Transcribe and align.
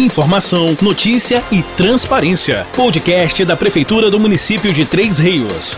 Informação, 0.00 0.74
notícia 0.80 1.44
e 1.52 1.62
transparência. 1.62 2.66
Podcast 2.74 3.44
da 3.44 3.54
Prefeitura 3.54 4.10
do 4.10 4.18
município 4.18 4.72
de 4.72 4.86
Três 4.86 5.18
Rios. 5.18 5.76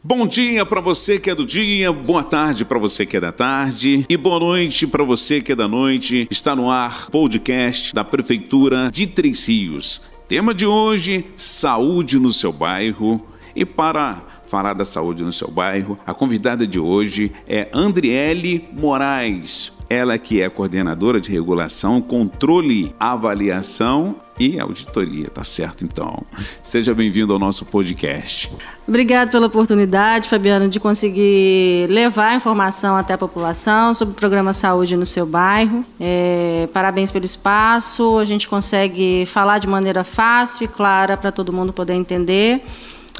Bom 0.00 0.24
dia 0.24 0.64
para 0.64 0.80
você 0.80 1.18
que 1.18 1.28
é 1.28 1.34
do 1.34 1.44
dia, 1.44 1.90
boa 1.90 2.22
tarde 2.22 2.64
para 2.64 2.78
você 2.78 3.04
que 3.04 3.16
é 3.16 3.20
da 3.20 3.32
tarde 3.32 4.06
e 4.08 4.16
boa 4.16 4.38
noite 4.38 4.86
para 4.86 5.02
você 5.02 5.40
que 5.40 5.50
é 5.50 5.56
da 5.56 5.66
noite. 5.66 6.28
Está 6.30 6.54
no 6.54 6.70
ar 6.70 7.10
podcast 7.10 7.92
da 7.92 8.04
Prefeitura 8.04 8.88
de 8.88 9.04
Três 9.08 9.48
Rios. 9.48 10.02
Tema 10.28 10.54
de 10.54 10.64
hoje: 10.64 11.24
saúde 11.36 12.20
no 12.20 12.32
seu 12.32 12.52
bairro. 12.52 13.26
E 13.52 13.64
para 13.64 14.22
falar 14.46 14.74
da 14.74 14.84
saúde 14.84 15.24
no 15.24 15.32
seu 15.32 15.50
bairro, 15.50 15.98
a 16.06 16.14
convidada 16.14 16.64
de 16.64 16.78
hoje 16.78 17.32
é 17.48 17.68
Andriele 17.72 18.68
Moraes. 18.72 19.79
Ela 19.90 20.16
que 20.18 20.40
é 20.40 20.48
coordenadora 20.48 21.20
de 21.20 21.32
regulação, 21.32 22.00
controle, 22.00 22.94
avaliação 23.00 24.14
e 24.38 24.60
auditoria, 24.60 25.26
tá 25.26 25.42
certo 25.42 25.84
então. 25.84 26.22
Seja 26.62 26.94
bem-vindo 26.94 27.32
ao 27.32 27.40
nosso 27.40 27.64
podcast. 27.64 28.52
Obrigada 28.86 29.32
pela 29.32 29.48
oportunidade, 29.48 30.28
Fabiana, 30.28 30.68
de 30.68 30.78
conseguir 30.78 31.88
levar 31.90 32.36
informação 32.36 32.94
até 32.94 33.14
a 33.14 33.18
população 33.18 33.92
sobre 33.92 34.12
o 34.12 34.16
programa 34.16 34.52
Saúde 34.52 34.96
no 34.96 35.04
seu 35.04 35.26
bairro. 35.26 35.84
É, 35.98 36.68
parabéns 36.72 37.10
pelo 37.10 37.24
espaço, 37.24 38.16
a 38.16 38.24
gente 38.24 38.48
consegue 38.48 39.26
falar 39.26 39.58
de 39.58 39.66
maneira 39.66 40.04
fácil 40.04 40.66
e 40.66 40.68
clara 40.68 41.16
para 41.16 41.32
todo 41.32 41.52
mundo 41.52 41.72
poder 41.72 41.94
entender 41.94 42.62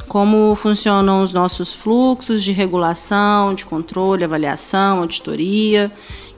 como 0.07 0.55
funcionam 0.55 1.21
os 1.21 1.33
nossos 1.33 1.73
fluxos 1.73 2.41
de 2.41 2.53
regulação, 2.53 3.53
de 3.53 3.65
controle, 3.65 4.23
avaliação, 4.23 4.99
auditoria, 4.99 5.91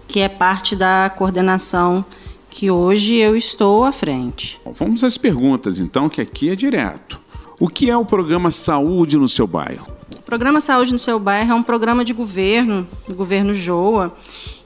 que 0.07 0.19
é 0.19 0.29
parte 0.29 0.75
da 0.75 1.11
coordenação 1.15 2.05
que 2.49 2.69
hoje 2.69 3.15
eu 3.15 3.35
estou 3.35 3.83
à 3.83 3.91
frente. 3.91 4.59
Vamos 4.65 5.03
às 5.03 5.17
perguntas, 5.17 5.79
então, 5.79 6.07
que 6.07 6.21
aqui 6.21 6.49
é 6.49 6.55
direto. 6.55 7.19
O 7.59 7.67
que 7.67 7.89
é 7.89 7.97
o 7.97 8.05
programa 8.05 8.51
Saúde 8.51 9.17
no 9.17 9.27
seu 9.27 9.47
bairro? 9.47 9.87
O 10.17 10.21
programa 10.21 10.61
Saúde 10.61 10.91
no 10.91 10.99
seu 10.99 11.19
bairro 11.19 11.51
é 11.51 11.55
um 11.55 11.63
programa 11.63 12.05
de 12.05 12.13
governo, 12.13 12.87
do 13.07 13.15
governo 13.15 13.53
Joa, 13.53 14.15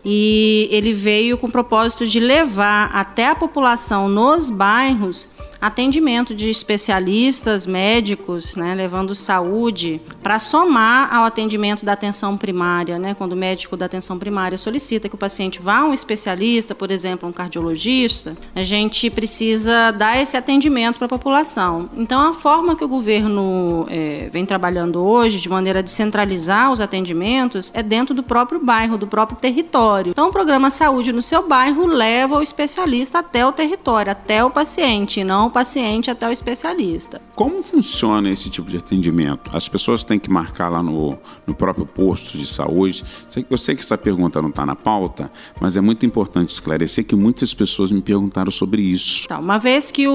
e 0.03 0.67
ele 0.71 0.93
veio 0.93 1.37
com 1.37 1.47
o 1.47 1.51
propósito 1.51 2.05
de 2.05 2.19
levar 2.19 2.89
até 2.93 3.29
a 3.29 3.35
população 3.35 4.09
nos 4.09 4.49
bairros 4.49 5.29
atendimento 5.59 6.33
de 6.35 6.49
especialistas, 6.49 7.65
médicos, 7.65 8.55
né, 8.55 8.75
levando 8.75 9.15
saúde 9.15 10.01
para 10.21 10.39
somar 10.39 11.13
ao 11.13 11.25
atendimento 11.25 11.85
da 11.85 11.93
atenção 11.93 12.37
primária, 12.37 12.99
né, 12.99 13.13
quando 13.13 13.33
o 13.33 13.35
médico 13.35 13.75
da 13.75 13.85
atenção 13.85 14.17
primária 14.17 14.57
solicita 14.57 15.09
que 15.09 15.15
o 15.15 15.17
paciente 15.17 15.59
vá 15.61 15.79
a 15.79 15.85
um 15.85 15.93
especialista, 15.93 16.75
por 16.75 16.91
exemplo, 16.91 17.27
um 17.27 17.31
cardiologista, 17.31 18.37
a 18.55 18.61
gente 18.61 19.09
precisa 19.09 19.91
dar 19.91 20.21
esse 20.21 20.37
atendimento 20.37 20.97
para 20.97 21.05
a 21.05 21.09
população. 21.09 21.89
Então, 21.95 22.29
a 22.29 22.33
forma 22.33 22.75
que 22.75 22.83
o 22.83 22.87
governo 22.87 23.85
é, 23.89 24.29
vem 24.31 24.45
trabalhando 24.45 25.01
hoje, 25.03 25.39
de 25.39 25.49
maneira 25.49 25.79
a 25.79 25.81
descentralizar 25.81 26.71
os 26.71 26.79
atendimentos, 26.79 27.71
é 27.73 27.81
dentro 27.81 28.13
do 28.13 28.23
próprio 28.23 28.59
bairro, 28.59 28.97
do 28.97 29.07
próprio 29.07 29.37
território. 29.39 30.11
Então, 30.11 30.29
o 30.29 30.31
programa 30.31 30.69
Saúde 30.69 31.11
no 31.11 31.21
seu 31.21 31.47
bairro 31.47 31.85
leva 31.85 32.37
o 32.37 32.41
especialista 32.41 33.19
até 33.19 33.45
o 33.45 33.51
território, 33.51 34.11
até 34.11 34.43
o 34.43 34.49
paciente, 34.49 35.23
não 35.23 35.46
o 35.47 35.51
paciente 35.51 36.11
até 36.11 36.27
o 36.27 36.31
especialista. 36.31 37.21
Como 37.35 37.61
funciona 37.63 38.29
esse 38.29 38.49
tipo 38.49 38.69
de 38.69 38.77
atendimento? 38.77 39.55
As 39.55 39.67
pessoas 39.67 40.03
têm 40.03 40.19
que 40.19 40.29
marcar 40.29 40.69
lá 40.69 40.83
no, 40.83 41.17
no 41.45 41.55
próprio 41.55 41.85
posto 41.85 42.37
de 42.37 42.45
saúde? 42.45 43.03
Eu 43.49 43.57
sei 43.57 43.75
que 43.75 43.81
essa 43.81 43.97
pergunta 43.97 44.41
não 44.41 44.49
está 44.49 44.65
na 44.65 44.75
pauta, 44.75 45.31
mas 45.59 45.77
é 45.77 45.81
muito 45.81 46.05
importante 46.05 46.49
esclarecer 46.49 47.05
que 47.05 47.15
muitas 47.15 47.53
pessoas 47.53 47.91
me 47.91 48.01
perguntaram 48.01 48.51
sobre 48.51 48.81
isso. 48.81 49.27
Tá, 49.27 49.39
uma 49.39 49.57
vez 49.57 49.91
que 49.91 50.07
o, 50.07 50.13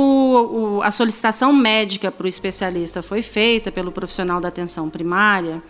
o, 0.79 0.83
a 0.83 0.91
solicitação 0.91 1.53
médica 1.53 2.11
para 2.11 2.25
o 2.25 2.29
especialista 2.29 3.03
foi 3.03 3.23
feita 3.23 3.73
pelo 3.73 3.91
profissional 3.91 4.41
da 4.41 4.49
atenção 4.49 4.89
primária, 4.89 5.63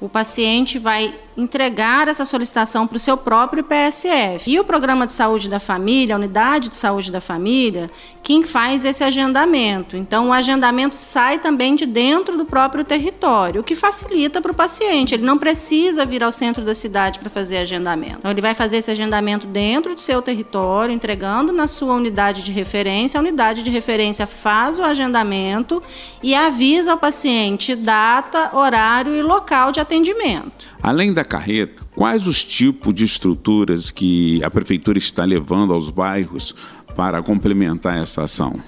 o 0.00 0.08
paciente 0.08 0.78
vai 0.78 1.14
entregar 1.36 2.08
essa 2.08 2.24
solicitação 2.24 2.86
para 2.86 2.96
o 2.96 2.98
seu 3.00 3.16
próprio 3.16 3.62
PSF. 3.62 4.50
E 4.50 4.58
o 4.58 4.64
programa 4.64 5.06
de 5.06 5.12
saúde 5.12 5.48
da 5.48 5.60
família, 5.60 6.14
a 6.14 6.18
unidade 6.18 6.68
de 6.70 6.76
saúde 6.76 7.12
da 7.12 7.20
família, 7.20 7.90
quem 8.22 8.42
faz 8.42 8.84
esse 8.84 9.04
agendamento. 9.04 9.96
Então, 9.96 10.28
o 10.28 10.32
agendamento 10.32 10.96
sai 10.96 11.38
também 11.38 11.76
de 11.76 11.84
dentro 11.84 12.36
do 12.36 12.44
próprio 12.44 12.84
território, 12.84 13.60
o 13.60 13.64
que 13.64 13.74
facilita 13.74 14.40
para 14.40 14.52
o 14.52 14.54
paciente. 14.54 15.14
Ele 15.14 15.24
não 15.24 15.38
precisa 15.38 16.04
vir 16.04 16.22
ao 16.22 16.32
centro 16.32 16.64
da 16.64 16.74
cidade 16.74 17.18
para 17.18 17.28
fazer 17.28 17.58
agendamento. 17.58 18.18
Então, 18.18 18.30
ele 18.30 18.40
vai 18.40 18.54
fazer 18.54 18.78
esse 18.78 18.90
agendamento 18.90 19.46
dentro 19.46 19.94
do 19.94 20.00
seu 20.00 20.22
território, 20.22 20.94
entregando 20.94 21.52
na 21.52 21.66
sua 21.66 21.94
unidade 21.94 22.42
de 22.42 22.52
referência. 22.52 23.18
A 23.18 23.22
unidade 23.22 23.62
de 23.62 23.70
referência 23.70 24.26
faz 24.26 24.78
o 24.78 24.82
agendamento 24.82 25.82
e 26.22 26.34
avisa 26.34 26.92
ao 26.92 26.98
paciente 26.98 27.74
data, 27.74 28.56
horário 28.56 29.14
e 29.14 29.22
local 29.22 29.70
de 29.70 29.80
atendimento. 29.86 30.66
Além 30.82 31.12
da 31.12 31.24
carreta, 31.24 31.82
quais 31.94 32.26
os 32.26 32.44
tipos 32.44 32.92
de 32.92 33.04
estruturas 33.04 33.90
que 33.90 34.42
a 34.44 34.50
prefeitura 34.50 34.98
está 34.98 35.24
levando 35.24 35.72
aos 35.72 35.88
bairros 35.90 36.54
para 36.94 37.22
complementar 37.22 38.02
essa 38.02 38.24
ação? 38.24 38.60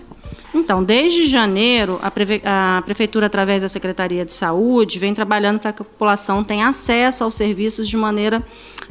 Então, 0.58 0.82
desde 0.82 1.26
janeiro, 1.26 1.98
a, 2.02 2.10
Preve 2.10 2.42
a, 2.44 2.82
Prefeitura, 2.84 3.26
através 3.26 3.62
da 3.62 3.68
Secretaria 3.68 4.24
de 4.24 4.32
Saúde, 4.32 4.98
vem 4.98 5.14
trabalhando 5.14 5.60
para 5.60 5.72
que 5.72 5.82
a 5.82 5.84
população 5.84 6.42
tenha 6.42 6.68
acesso 6.68 7.24
aos 7.24 7.34
serviços 7.34 7.88
de 7.88 7.96
maneira 7.96 8.44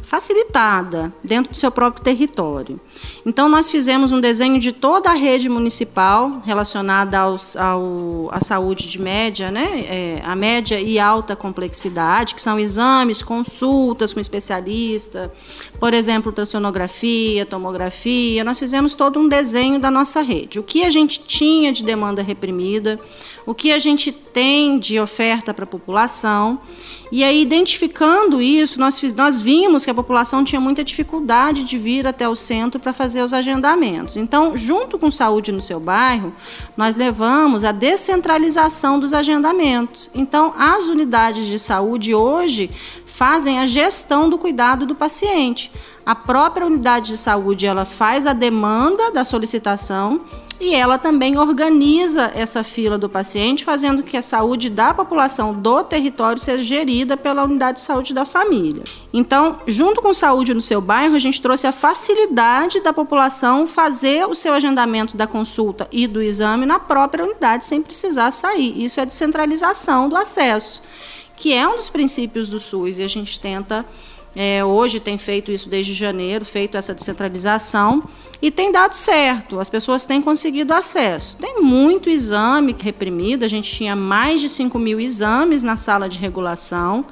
facilitada, 0.07 1.11
dentro 1.22 1.51
do 1.51 1.57
seu 1.57 1.69
próprio 1.69 2.01
território. 2.01 2.79
Então, 3.25 3.50
nós 3.50 3.69
fizemos 3.69 4.11
um 4.11 4.22
desenho 4.22 4.57
de 4.57 4.72
toda 4.72 5.09
a 5.09 5.13
rede 5.13 5.50
municipal 5.50 6.41
relacionada 6.45 7.19
aos, 7.19 7.57
ao, 7.57 8.29
à 8.31 8.39
saúde 8.39 8.88
de 8.88 9.01
média, 9.01 9.51
né? 9.51 9.67
É, 9.85 10.22
a 10.23 10.34
média 10.34 10.79
e 10.79 10.97
alta 10.97 11.35
complexidade, 11.35 12.35
que 12.35 12.41
são 12.41 12.57
exames, 12.57 13.22
consultas 13.22 14.13
com 14.13 14.19
especialista, 14.22 15.31
por 15.78 15.94
exemplo, 15.94 16.29
ultrassonografia, 16.29 17.45
tomografia. 17.45 18.45
Nós 18.45 18.57
fizemos 18.57 18.95
todo 18.95 19.19
um 19.19 19.28
desenho 19.28 19.78
da 19.78 19.91
nossa 19.91 20.22
rede. 20.22 20.57
O 20.57 20.63
que 20.63 20.85
a 20.85 20.89
gente 20.89 21.19
tinha 21.19 21.56
de 21.72 21.84
demanda 21.84 22.22
reprimida, 22.22 23.00
o 23.45 23.53
que 23.53 23.72
a 23.72 23.79
gente 23.79 24.12
tem 24.12 24.78
de 24.78 25.00
oferta 25.00 25.53
para 25.53 25.63
a 25.63 25.68
população. 25.68 26.59
E 27.12 27.23
aí, 27.23 27.41
identificando 27.41 28.41
isso, 28.41 28.79
nós, 28.79 29.01
nós 29.13 29.41
vimos 29.41 29.84
que 29.84 29.91
a 29.91 29.94
população 29.94 30.44
tinha 30.44 30.59
muita 30.59 30.84
dificuldade 30.84 31.63
de 31.63 31.78
vir 31.78 32.06
até 32.06 32.28
o 32.28 32.35
centro 32.35 32.79
para 32.79 32.94
fazer 32.94 33.23
os 33.23 33.34
agendamentos. 33.34 34.17
Então, 34.17 34.56
junto 34.56 35.00
com 35.00 35.09
Saúde 35.09 35.51
no 35.51 35.62
seu 35.62 35.79
bairro, 35.79 36.34
nós 36.75 36.96
levamos 36.96 37.63
a 37.63 37.72
descentralização 37.72 39.00
dos 39.00 39.13
agendamentos. 39.13 40.09
Então, 40.13 40.53
as 40.57 40.88
unidades 40.88 41.47
de 41.47 41.57
saúde 41.57 42.13
hoje 42.13 42.69
fazem 43.06 43.59
a 43.59 43.66
gestão 43.66 44.29
do 44.29 44.38
cuidado 44.38 44.85
do 44.85 44.94
paciente. 44.94 45.72
A 46.06 46.13
própria 46.13 46.67
unidade 46.67 47.07
de 47.12 47.17
saúde 47.17 47.66
ela 47.66 47.84
faz 47.84 48.28
a 48.28 48.31
demanda 48.31 49.12
da 49.12 49.23
solicitação 49.23 50.22
e 50.59 50.73
ela 50.73 50.97
também 50.97 51.38
organiza 51.38 52.31
essa 52.34 52.63
fila 52.63 52.97
do 52.97 53.07
paciente, 53.07 53.63
fazendo 53.63 54.01
que 54.01 54.18
a 54.18 54.22
saúde 54.22 54.69
da 54.69 54.94
população 54.94 55.53
do 55.53 55.84
território 55.84 56.41
seja 56.41 56.63
gerida 56.63 57.16
pela 57.16 57.44
unidade 57.44 57.78
de 57.78 57.84
saúde 57.84 58.13
da 58.13 58.25
família. 58.25 58.84
Então, 59.13 59.59
junto 59.67 60.01
com 60.01 60.13
saúde 60.13 60.53
no 60.53 60.62
seu 60.62 60.81
bairro, 60.81 61.16
a 61.16 61.19
gente 61.19 61.41
trouxe 61.41 61.67
a 61.67 61.72
facilidade 61.72 62.79
da 62.81 62.91
população 62.91 63.67
fazer 63.67 64.25
o 64.28 64.34
seu 64.34 64.53
agendamento 64.53 65.16
da 65.16 65.28
consulta 65.28 65.88
e 65.91 66.07
do 66.07 66.22
exame 66.23 66.66
na 66.66 66.79
própria 66.79 67.23
unidade, 67.23 67.66
sem 67.66 67.81
precisar 67.81 68.31
sair. 68.31 68.84
Isso 68.84 69.00
é 69.00 69.06
descentralização 69.06 70.09
do 70.09 70.16
acesso, 70.16 70.81
que 71.35 71.53
é 71.53 71.67
um 71.67 71.75
dos 71.75 71.90
princípios 71.90 72.50
do 72.50 72.59
SUS, 72.59 72.97
e 72.97 73.03
a 73.03 73.07
gente 73.07 73.40
tenta 73.40 73.85
é, 74.40 74.63
hoje 74.63 75.00
tem 75.00 75.17
feito 75.17 75.51
isso 75.51 75.67
desde 75.67 75.96
janeiro, 75.96 76.46
feito 76.46 76.78
essa 76.78 76.94
descentralização 76.94 78.03
e 78.42 78.52
tem 78.52 78.72
dado 78.72 78.96
certo. 78.96 79.59
As 79.59 79.70
pessoas 79.70 80.06
têm 80.06 80.22
conseguido 80.22 80.73
acesso. 80.73 81.38
Tem 81.38 81.61
muito 81.61 82.09
exame 82.09 82.76
reprimido. 82.78 83.44
A 83.44 83.47
gente 83.47 83.73
tinha 83.73 83.96
mais 83.96 84.41
de 84.41 84.50
5 84.50 84.78
mil 84.78 85.00
exames 85.00 85.64
na 85.64 85.76
sala 85.76 86.08
de 86.08 86.17
regulação. 86.17 87.06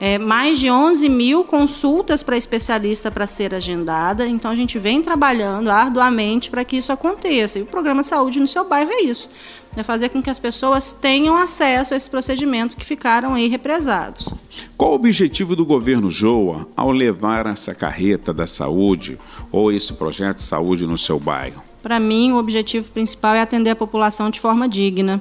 É, 0.00 0.18
mais 0.18 0.58
de 0.58 0.70
11 0.70 1.08
mil 1.08 1.44
consultas 1.44 2.22
para 2.22 2.36
especialista 2.36 3.10
para 3.10 3.26
ser 3.26 3.54
agendada. 3.54 4.26
Então, 4.26 4.50
a 4.50 4.54
gente 4.54 4.78
vem 4.78 5.00
trabalhando 5.00 5.70
arduamente 5.70 6.50
para 6.50 6.64
que 6.64 6.76
isso 6.76 6.92
aconteça. 6.92 7.58
E 7.58 7.62
o 7.62 7.66
programa 7.66 8.02
de 8.02 8.08
saúde 8.08 8.40
no 8.40 8.46
seu 8.46 8.68
bairro 8.68 8.90
é 8.90 9.02
isso 9.02 9.28
é 9.76 9.82
fazer 9.82 10.08
com 10.08 10.22
que 10.22 10.30
as 10.30 10.38
pessoas 10.38 10.92
tenham 10.92 11.36
acesso 11.36 11.94
a 11.94 11.96
esses 11.96 12.08
procedimentos 12.08 12.76
que 12.76 12.84
ficaram 12.84 13.34
aí 13.34 13.48
represados. 13.48 14.28
Qual 14.76 14.92
o 14.92 14.94
objetivo 14.94 15.56
do 15.56 15.66
governo 15.66 16.10
Joa 16.10 16.68
ao 16.76 16.90
levar 16.90 17.46
essa 17.46 17.74
carreta 17.74 18.32
da 18.32 18.46
saúde 18.46 19.18
ou 19.50 19.72
esse 19.72 19.92
projeto 19.92 20.36
de 20.36 20.42
saúde 20.42 20.86
no 20.86 20.96
seu 20.96 21.18
bairro? 21.18 21.62
Para 21.82 22.00
mim, 22.00 22.32
o 22.32 22.36
objetivo 22.36 22.88
principal 22.90 23.34
é 23.34 23.40
atender 23.40 23.70
a 23.70 23.76
população 23.76 24.30
de 24.30 24.40
forma 24.40 24.68
digna. 24.68 25.20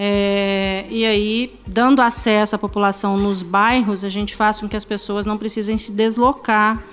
É, 0.00 0.86
e 0.88 1.04
aí, 1.04 1.58
dando 1.66 2.00
acesso 2.00 2.54
à 2.54 2.58
população 2.58 3.18
nos 3.18 3.42
bairros, 3.42 4.04
a 4.04 4.08
gente 4.08 4.36
faz 4.36 4.60
com 4.60 4.68
que 4.68 4.76
as 4.76 4.84
pessoas 4.84 5.26
não 5.26 5.36
precisem 5.36 5.76
se 5.76 5.90
deslocar 5.90 6.84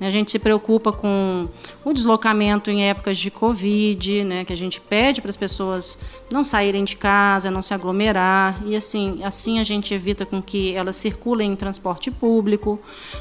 A 0.00 0.10
gente 0.10 0.32
se 0.32 0.38
preocupa 0.38 0.90
com 0.90 1.46
o 1.84 1.92
deslocamento 1.92 2.70
em 2.70 2.88
épocas 2.88 3.16
de 3.16 3.30
Covid, 3.30 4.24
né, 4.24 4.44
que 4.44 4.52
a 4.52 4.56
gente 4.56 4.80
pede 4.80 5.20
para 5.20 5.30
as 5.30 5.36
pessoas 5.36 5.98
não 6.32 6.42
saírem 6.42 6.84
de 6.84 6.96
casa, 6.96 7.50
não 7.50 7.62
se 7.62 7.72
aglomerar, 7.72 8.60
e 8.66 8.74
assim, 8.74 9.20
assim 9.22 9.60
a 9.60 9.62
gente 9.62 9.94
evita 9.94 10.26
com 10.26 10.42
que 10.42 10.74
elas 10.74 10.96
circulem 10.96 11.52
em 11.52 11.56
transporte 11.56 12.10
público. 12.10 12.80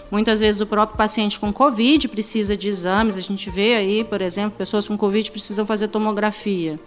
Muitas 0.09 0.39
vezes 0.39 0.61
o 0.61 0.65
próprio 0.65 0.97
paciente 0.97 1.39
com 1.39 1.53
Covid 1.53 2.07
precisa 2.07 2.57
de 2.57 2.69
exames, 2.69 3.17
a 3.17 3.21
gente 3.21 3.49
vê 3.49 3.75
aí, 3.75 4.03
por 4.03 4.21
exemplo, 4.21 4.57
pessoas 4.57 4.87
com 4.87 4.97
Covid 4.97 5.29
precisam 5.29 5.65
fazer 5.65 5.89
tomografia. 5.89 6.79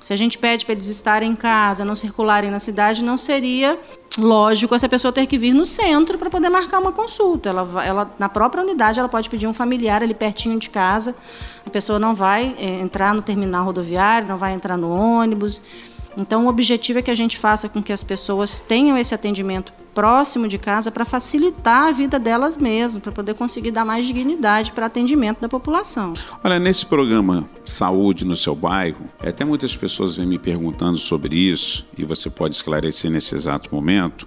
Se 0.00 0.12
a 0.14 0.16
gente 0.16 0.38
pede 0.38 0.64
para 0.64 0.72
eles 0.72 0.86
estarem 0.86 1.30
em 1.30 1.36
casa, 1.36 1.84
não 1.84 1.94
circularem 1.94 2.50
na 2.50 2.58
cidade, 2.58 3.04
não 3.04 3.18
seria 3.18 3.78
lógico 4.18 4.74
essa 4.74 4.88
pessoa 4.88 5.12
ter 5.12 5.26
que 5.26 5.36
vir 5.36 5.52
no 5.52 5.66
centro 5.66 6.16
para 6.18 6.30
poder 6.30 6.48
marcar 6.48 6.78
uma 6.78 6.90
consulta. 6.90 7.50
Ela, 7.50 7.84
ela, 7.84 8.14
na 8.18 8.28
própria 8.28 8.62
unidade, 8.62 8.98
ela 8.98 9.08
pode 9.08 9.28
pedir 9.28 9.46
um 9.46 9.52
familiar 9.52 10.02
ali 10.02 10.14
pertinho 10.14 10.58
de 10.58 10.70
casa. 10.70 11.14
A 11.66 11.70
pessoa 11.70 11.98
não 11.98 12.14
vai 12.14 12.54
é, 12.58 12.80
entrar 12.80 13.14
no 13.14 13.20
terminal 13.20 13.64
rodoviário, 13.64 14.26
não 14.26 14.38
vai 14.38 14.54
entrar 14.54 14.76
no 14.76 14.90
ônibus. 14.90 15.62
Então, 16.16 16.46
o 16.46 16.48
objetivo 16.48 16.98
é 16.98 17.02
que 17.02 17.10
a 17.10 17.14
gente 17.14 17.38
faça 17.38 17.68
com 17.68 17.82
que 17.82 17.92
as 17.92 18.02
pessoas 18.02 18.58
tenham 18.58 18.96
esse 18.96 19.14
atendimento 19.14 19.72
próximo 19.94 20.48
de 20.48 20.58
casa 20.58 20.90
para 20.90 21.04
facilitar 21.04 21.88
a 21.88 21.92
vida 21.92 22.18
delas 22.18 22.56
mesmas, 22.56 23.02
para 23.02 23.12
poder 23.12 23.34
conseguir 23.34 23.70
dar 23.70 23.84
mais 23.84 24.06
dignidade 24.06 24.72
para 24.72 24.86
atendimento 24.86 25.40
da 25.40 25.48
população. 25.48 26.14
Olha, 26.42 26.58
nesse 26.58 26.86
programa 26.86 27.48
Saúde 27.64 28.24
no 28.24 28.36
seu 28.36 28.54
bairro, 28.54 29.08
até 29.20 29.44
muitas 29.44 29.76
pessoas 29.76 30.16
vêm 30.16 30.26
me 30.26 30.38
perguntando 30.38 30.98
sobre 30.98 31.36
isso 31.36 31.86
e 31.96 32.04
você 32.04 32.30
pode 32.30 32.54
esclarecer 32.54 33.10
nesse 33.10 33.34
exato 33.34 33.74
momento. 33.74 34.26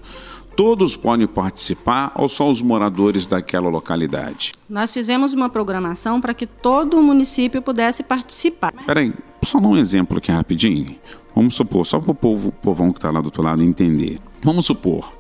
Todos 0.55 0.95
podem 0.95 1.25
participar 1.25 2.11
ou 2.15 2.29
só 2.29 2.47
os 2.47 2.61
moradores 2.61 3.25
daquela 3.25 3.69
localidade? 3.69 4.53
Nós 4.69 4.93
fizemos 4.93 5.33
uma 5.33 5.49
programação 5.49 6.21
para 6.21 6.33
que 6.33 6.45
todo 6.45 6.99
o 6.99 7.03
município 7.03 7.59
pudesse 7.59 8.03
participar. 8.03 8.71
Peraí, 8.85 9.13
só 9.43 9.57
um 9.57 9.75
exemplo 9.75 10.19
aqui 10.19 10.31
rapidinho. 10.31 10.95
Vamos 11.35 11.55
supor, 11.55 11.85
só 11.85 11.99
para 11.99 12.11
o 12.11 12.15
povo, 12.15 12.51
povão 12.51 12.91
que 12.91 12.99
está 12.99 13.09
lá 13.09 13.19
do 13.19 13.25
outro 13.25 13.41
lado 13.41 13.63
entender. 13.63 14.19
Vamos 14.43 14.67
supor, 14.67 15.11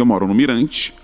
que 0.00 0.02
eu 0.02 0.06
moro 0.06 0.26
no 0.26 0.32
Mirante, 0.32 0.94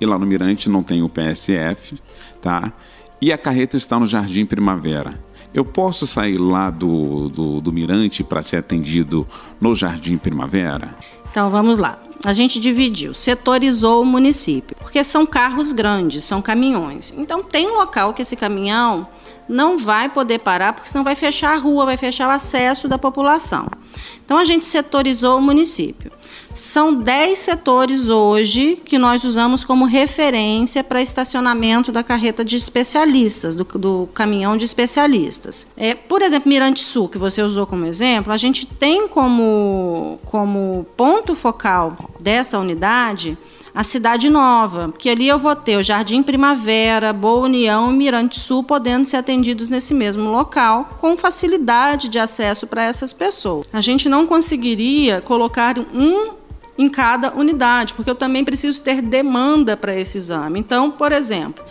e 0.00 0.06
lá 0.06 0.16
no 0.16 0.24
Mirante 0.24 0.70
não 0.70 0.80
tem 0.80 1.02
o 1.02 1.08
PSF, 1.08 2.00
tá? 2.40 2.72
E 3.20 3.32
a 3.32 3.36
carreta 3.36 3.76
está 3.76 3.98
no 3.98 4.06
Jardim 4.06 4.46
Primavera. 4.46 5.20
Eu 5.52 5.64
posso 5.64 6.06
sair 6.06 6.38
lá 6.38 6.70
do, 6.70 7.28
do, 7.30 7.60
do 7.60 7.72
Mirante 7.72 8.22
para 8.22 8.42
ser 8.42 8.58
atendido 8.58 9.26
no 9.60 9.74
Jardim 9.74 10.16
Primavera? 10.16 10.96
Então 11.28 11.50
vamos 11.50 11.78
lá. 11.78 11.98
A 12.24 12.32
gente 12.32 12.60
dividiu, 12.60 13.12
setorizou 13.12 14.02
o 14.02 14.06
município, 14.06 14.76
porque 14.78 15.02
são 15.02 15.26
carros 15.26 15.72
grandes, 15.72 16.22
são 16.22 16.40
caminhões. 16.40 17.12
Então 17.18 17.42
tem 17.42 17.66
um 17.66 17.74
local 17.74 18.14
que 18.14 18.22
esse 18.22 18.36
caminhão 18.36 19.04
não 19.48 19.76
vai 19.76 20.08
poder 20.08 20.38
parar, 20.38 20.74
porque 20.74 20.88
senão 20.88 21.02
vai 21.02 21.16
fechar 21.16 21.54
a 21.54 21.58
rua, 21.58 21.86
vai 21.86 21.96
fechar 21.96 22.28
o 22.28 22.30
acesso 22.30 22.86
da 22.86 22.98
população. 22.98 23.66
Então 24.24 24.38
a 24.38 24.44
gente 24.44 24.64
setorizou 24.64 25.38
o 25.38 25.42
município. 25.42 26.12
São 26.54 26.94
10 26.94 27.36
setores 27.36 28.08
hoje 28.08 28.80
que 28.84 28.96
nós 28.96 29.24
usamos 29.24 29.64
como 29.64 29.84
referência 29.84 30.84
para 30.84 31.02
estacionamento 31.02 31.90
da 31.90 32.04
carreta 32.04 32.44
de 32.44 32.54
especialistas, 32.54 33.56
do, 33.56 33.64
do 33.64 34.08
caminhão 34.14 34.56
de 34.56 34.64
especialistas. 34.64 35.66
É, 35.76 35.96
por 35.96 36.22
exemplo, 36.22 36.48
Mirante 36.48 36.80
Sul, 36.80 37.08
que 37.08 37.18
você 37.18 37.42
usou 37.42 37.66
como 37.66 37.84
exemplo, 37.84 38.32
a 38.32 38.36
gente 38.36 38.66
tem 38.66 39.08
como, 39.08 40.20
como 40.24 40.86
ponto 40.96 41.34
focal 41.34 42.10
dessa 42.20 42.56
unidade 42.58 43.36
a 43.74 43.82
Cidade 43.82 44.30
Nova, 44.30 44.94
que 44.96 45.10
ali 45.10 45.26
eu 45.26 45.36
vou 45.36 45.56
ter 45.56 45.76
o 45.76 45.82
Jardim 45.82 46.22
Primavera, 46.22 47.12
Boa 47.12 47.46
União 47.46 47.92
e 47.92 47.96
Mirante 47.96 48.38
Sul 48.38 48.62
podendo 48.62 49.04
ser 49.04 49.16
atendidos 49.16 49.68
nesse 49.68 49.92
mesmo 49.92 50.30
local, 50.30 50.96
com 51.00 51.16
facilidade 51.16 52.08
de 52.08 52.20
acesso 52.20 52.68
para 52.68 52.84
essas 52.84 53.12
pessoas. 53.12 53.66
A 53.72 53.80
gente 53.80 54.08
não 54.08 54.26
conseguiria 54.26 55.20
colocar 55.20 55.76
um 55.92 56.43
em 56.76 56.88
cada 56.88 57.32
unidade, 57.34 57.94
porque 57.94 58.10
eu 58.10 58.14
também 58.14 58.44
preciso 58.44 58.82
ter 58.82 59.00
demanda 59.00 59.76
para 59.76 59.94
esse 59.94 60.18
exame. 60.18 60.58
Então, 60.58 60.90
por 60.90 61.12
exemplo, 61.12 61.64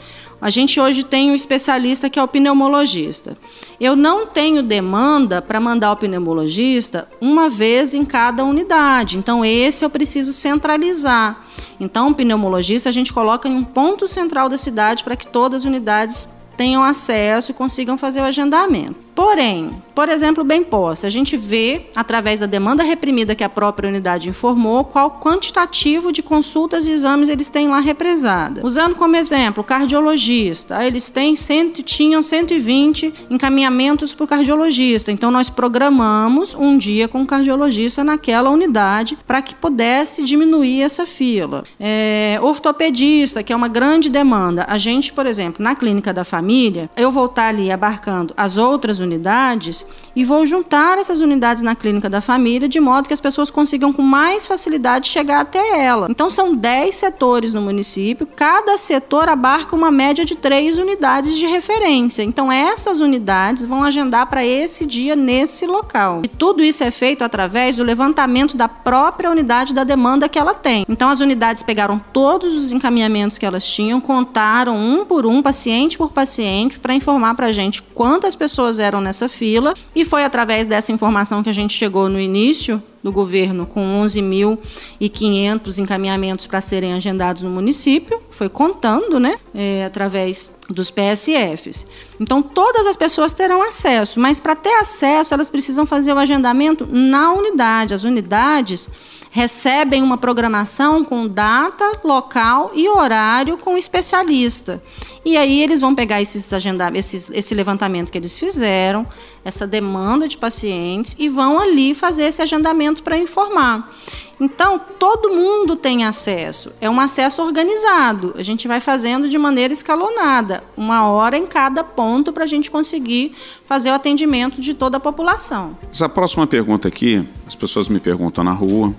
a 0.43 0.49
gente 0.49 0.77
hoje 0.77 1.03
tem 1.03 1.31
um 1.31 1.35
especialista 1.35 2.09
que 2.09 2.19
é 2.19 2.23
o 2.23 2.27
pneumologista. 2.27 3.37
Eu 3.79 3.95
não 3.95 4.25
tenho 4.25 4.61
demanda 4.61 5.41
para 5.41 5.57
mandar 5.57 5.93
o 5.93 5.95
pneumologista 5.95 7.07
uma 7.21 7.49
vez 7.49 7.93
em 7.93 8.03
cada 8.03 8.43
unidade. 8.43 9.17
Então, 9.17 9.45
esse 9.45 9.85
eu 9.85 9.89
preciso 9.89 10.33
centralizar. 10.33 11.45
Então, 11.79 12.09
o 12.09 12.13
pneumologista 12.13 12.89
a 12.89 12.91
gente 12.91 13.13
coloca 13.13 13.47
em 13.47 13.55
um 13.55 13.63
ponto 13.63 14.05
central 14.05 14.49
da 14.49 14.57
cidade 14.57 15.03
para 15.03 15.15
que 15.15 15.27
todas 15.27 15.61
as 15.61 15.65
unidades 15.65 16.27
tenham 16.57 16.83
acesso 16.83 17.51
e 17.51 17.53
consigam 17.53 17.97
fazer 17.97 18.19
o 18.19 18.25
agendamento. 18.25 18.95
Porém, 19.15 19.81
por 19.93 20.09
exemplo, 20.09 20.43
bem 20.43 20.63
possa, 20.63 21.07
a 21.07 21.09
gente 21.09 21.37
vê, 21.37 21.87
através 21.95 22.39
da 22.39 22.45
demanda 22.45 22.83
reprimida 22.83 23.35
que 23.35 23.43
a 23.43 23.49
própria 23.49 23.87
unidade 23.87 24.27
informou, 24.27 24.83
qual 24.83 25.19
quantitativo 25.19 26.11
de 26.11 26.23
consultas 26.23 26.85
e 26.85 26.91
exames 26.91 27.29
eles 27.29 27.47
têm 27.47 27.67
lá 27.67 27.79
represada. 27.79 28.65
Usando 28.65 28.95
como 28.95 29.15
exemplo 29.15 29.63
cardiologista, 29.63 30.83
eles 30.83 31.11
têm 31.11 31.35
cento, 31.35 31.83
tinham 31.83 32.23
120 32.23 33.13
encaminhamentos 33.29 34.13
para 34.13 34.23
o 34.23 34.27
cardiologista. 34.27 35.11
Então, 35.11 35.29
nós 35.29 35.49
programamos 35.49 36.55
um 36.55 36.77
dia 36.77 37.07
com 37.07 37.21
o 37.21 37.25
cardiologista 37.25 38.03
naquela 38.03 38.49
unidade 38.49 39.17
para 39.27 39.41
que 39.41 39.53
pudesse 39.53 40.23
diminuir 40.23 40.81
essa 40.81 41.05
fila. 41.05 41.63
É, 41.79 42.39
ortopedista, 42.41 43.43
que 43.43 43.53
é 43.53 43.55
uma 43.55 43.67
grande 43.67 44.09
demanda. 44.09 44.65
A 44.67 44.77
gente, 44.77 45.13
por 45.13 45.25
exemplo, 45.25 45.63
na 45.63 45.75
clínica 45.75 46.11
da 46.11 46.23
família, 46.23 46.89
eu 46.97 47.11
vou 47.11 47.25
estar 47.25 47.47
ali 47.47 47.71
abarcando 47.71 48.33
as 48.35 48.57
outras 48.57 48.99
unidades 49.03 49.85
e 50.15 50.23
vou 50.23 50.45
juntar 50.45 50.97
essas 50.97 51.19
unidades 51.19 51.61
na 51.61 51.75
clínica 51.75 52.09
da 52.09 52.21
família 52.21 52.67
de 52.67 52.79
modo 52.79 53.07
que 53.07 53.13
as 53.13 53.21
pessoas 53.21 53.49
consigam 53.49 53.93
com 53.93 54.01
mais 54.01 54.47
facilidade 54.47 55.09
chegar 55.09 55.41
até 55.41 55.83
ela. 55.83 56.07
Então 56.09 56.29
são 56.29 56.55
10 56.55 56.95
setores 56.95 57.53
no 57.53 57.61
município, 57.61 58.25
cada 58.25 58.77
setor 58.77 59.29
abarca 59.29 59.75
uma 59.75 59.91
média 59.91 60.25
de 60.25 60.35
3 60.35 60.77
unidades 60.77 61.35
de 61.35 61.45
referência. 61.45 62.23
Então 62.23 62.51
essas 62.51 63.01
unidades 63.01 63.65
vão 63.65 63.83
agendar 63.83 64.27
para 64.27 64.45
esse 64.45 64.85
dia 64.85 65.15
nesse 65.15 65.65
local. 65.65 66.21
E 66.23 66.27
tudo 66.27 66.63
isso 66.63 66.83
é 66.83 66.91
feito 66.91 67.23
através 67.23 67.75
do 67.75 67.83
levantamento 67.83 68.55
da 68.55 68.67
própria 68.67 69.29
unidade 69.29 69.73
da 69.73 69.83
demanda 69.83 70.29
que 70.29 70.39
ela 70.39 70.53
tem. 70.53 70.85
Então 70.87 71.09
as 71.09 71.19
unidades 71.19 71.63
pegaram 71.63 71.99
todos 72.11 72.53
os 72.53 72.71
encaminhamentos 72.71 73.37
que 73.37 73.45
elas 73.45 73.65
tinham, 73.65 73.99
contaram 73.99 74.77
um 74.77 75.05
por 75.05 75.25
um, 75.25 75.41
paciente 75.41 75.97
por 75.97 76.11
paciente, 76.11 76.79
para 76.79 76.93
informar 76.93 77.35
para 77.35 77.47
a 77.47 77.51
gente 77.51 77.81
quantas 77.81 78.35
pessoas 78.35 78.79
eram 78.79 78.92
nessa 79.01 79.29
fila 79.29 79.73
e 79.95 80.03
foi 80.05 80.23
através 80.23 80.67
dessa 80.67 80.91
informação 80.91 81.43
que 81.43 81.49
a 81.49 81.53
gente 81.53 81.73
chegou 81.73 82.09
no 82.09 82.19
início 82.19 82.81
do 83.03 83.11
governo 83.11 83.65
com 83.65 84.01
11.500 84.03 85.79
encaminhamentos 85.79 86.47
para 86.47 86.61
serem 86.61 86.93
agendados 86.93 87.43
no 87.43 87.49
município, 87.49 88.21
foi 88.31 88.47
contando, 88.47 89.19
né, 89.19 89.35
é, 89.53 89.83
através 89.83 90.55
dos 90.69 90.89
PSFs. 90.89 91.85
Então 92.19 92.41
todas 92.41 92.87
as 92.87 92.95
pessoas 92.95 93.33
terão 93.33 93.61
acesso, 93.61 94.19
mas 94.19 94.39
para 94.39 94.55
ter 94.55 94.73
acesso 94.75 95.33
elas 95.33 95.49
precisam 95.49 95.85
fazer 95.85 96.13
o 96.13 96.17
agendamento 96.17 96.87
na 96.89 97.33
unidade. 97.33 97.93
As 97.93 98.03
unidades 98.03 98.89
recebem 99.33 100.03
uma 100.03 100.15
programação 100.15 101.03
com 101.03 101.27
data, 101.27 101.99
local 102.03 102.71
e 102.75 102.87
horário 102.87 103.57
com 103.57 103.75
especialista. 103.75 104.79
E 105.25 105.35
aí 105.35 105.63
eles 105.63 105.81
vão 105.81 105.95
pegar 105.95 106.21
esses 106.21 106.53
agenda, 106.53 106.91
esses, 106.93 107.31
esse 107.33 107.55
levantamento 107.55 108.11
que 108.11 108.17
eles 108.19 108.37
fizeram, 108.37 109.07
essa 109.43 109.65
demanda 109.65 110.27
de 110.27 110.37
pacientes 110.37 111.15
e 111.17 111.29
vão 111.29 111.59
ali 111.59 111.95
fazer 111.95 112.25
esse 112.25 112.43
agendamento 112.43 113.01
para 113.01 113.17
informar. 113.17 113.91
Então, 114.39 114.79
todo 114.99 115.29
mundo 115.31 115.75
tem 115.75 116.05
acesso. 116.05 116.71
É 116.81 116.89
um 116.89 116.99
acesso 116.99 117.41
organizado. 117.41 118.33
A 118.37 118.43
gente 118.43 118.67
vai 118.67 118.79
fazendo 118.79 119.29
de 119.29 119.37
maneira 119.37 119.73
escalonada, 119.73 120.63
uma 120.75 121.07
hora 121.07 121.37
em 121.37 121.47
cada 121.47 121.83
ponto 121.83 122.33
para 122.33 122.43
a 122.43 122.47
gente 122.47 122.69
conseguir 122.69 123.33
fazer 123.65 123.89
o 123.89 123.93
atendimento 123.93 124.59
de 124.59 124.73
toda 124.73 124.97
a 124.97 124.99
população. 124.99 125.77
Essa 125.91 126.09
próxima 126.09 126.45
pergunta 126.45 126.87
aqui, 126.87 127.27
as 127.47 127.55
pessoas 127.55 127.87
me 127.87 127.99
perguntam 127.99 128.43
na 128.43 128.53
rua, 128.53 128.93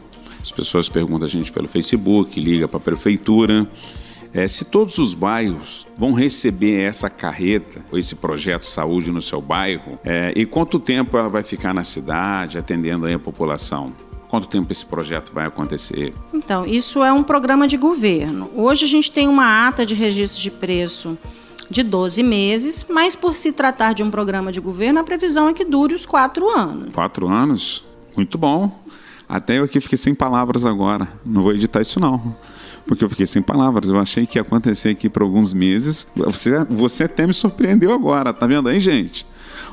as 0.44 0.52
pessoas 0.52 0.90
perguntam 0.90 1.26
a 1.26 1.30
gente 1.30 1.50
pelo 1.50 1.66
Facebook, 1.66 2.38
liga 2.38 2.68
para 2.68 2.76
a 2.76 2.80
prefeitura. 2.80 3.66
É, 4.30 4.46
se 4.46 4.66
todos 4.66 4.98
os 4.98 5.14
bairros 5.14 5.86
vão 5.96 6.12
receber 6.12 6.82
essa 6.82 7.08
carreta, 7.08 7.82
ou 7.90 7.98
esse 7.98 8.14
projeto 8.14 8.66
saúde 8.66 9.10
no 9.10 9.22
seu 9.22 9.40
bairro, 9.40 9.98
é, 10.04 10.34
e 10.36 10.44
quanto 10.44 10.78
tempo 10.78 11.16
ela 11.16 11.30
vai 11.30 11.42
ficar 11.42 11.72
na 11.72 11.82
cidade, 11.82 12.58
atendendo 12.58 13.06
a 13.06 13.18
população? 13.18 13.94
Quanto 14.28 14.46
tempo 14.46 14.70
esse 14.70 14.84
projeto 14.84 15.32
vai 15.32 15.46
acontecer? 15.46 16.12
Então, 16.34 16.66
isso 16.66 17.02
é 17.02 17.10
um 17.10 17.22
programa 17.22 17.66
de 17.66 17.78
governo. 17.78 18.50
Hoje 18.54 18.84
a 18.84 18.88
gente 18.88 19.10
tem 19.10 19.26
uma 19.26 19.66
ata 19.66 19.86
de 19.86 19.94
registro 19.94 20.42
de 20.42 20.50
preço 20.50 21.16
de 21.70 21.82
12 21.82 22.22
meses, 22.22 22.84
mas 22.90 23.16
por 23.16 23.34
se 23.34 23.50
tratar 23.50 23.94
de 23.94 24.02
um 24.02 24.10
programa 24.10 24.52
de 24.52 24.60
governo, 24.60 25.00
a 25.00 25.04
previsão 25.04 25.48
é 25.48 25.54
que 25.54 25.64
dure 25.64 25.94
os 25.94 26.04
quatro 26.04 26.50
anos. 26.50 26.92
Quatro 26.92 27.28
anos? 27.28 27.82
Muito 28.14 28.36
bom. 28.36 28.83
Até 29.28 29.58
eu 29.58 29.64
aqui 29.64 29.80
fiquei 29.80 29.98
sem 29.98 30.14
palavras 30.14 30.64
agora. 30.64 31.08
Não 31.24 31.42
vou 31.42 31.52
editar 31.52 31.80
isso 31.80 31.98
não. 31.98 32.36
porque 32.86 33.04
eu 33.04 33.08
fiquei 33.08 33.26
sem 33.26 33.42
palavras. 33.42 33.88
Eu 33.88 33.98
achei 33.98 34.26
que 34.26 34.38
ia 34.38 34.42
acontecer 34.42 34.90
aqui 34.90 35.08
por 35.08 35.22
alguns 35.22 35.52
meses. 35.52 36.06
Você, 36.14 36.64
você 36.64 37.04
até 37.04 37.26
me 37.26 37.34
surpreendeu 37.34 37.92
agora, 37.92 38.32
tá 38.32 38.46
vendo 38.46 38.68
aí, 38.68 38.78
gente? 38.78 39.26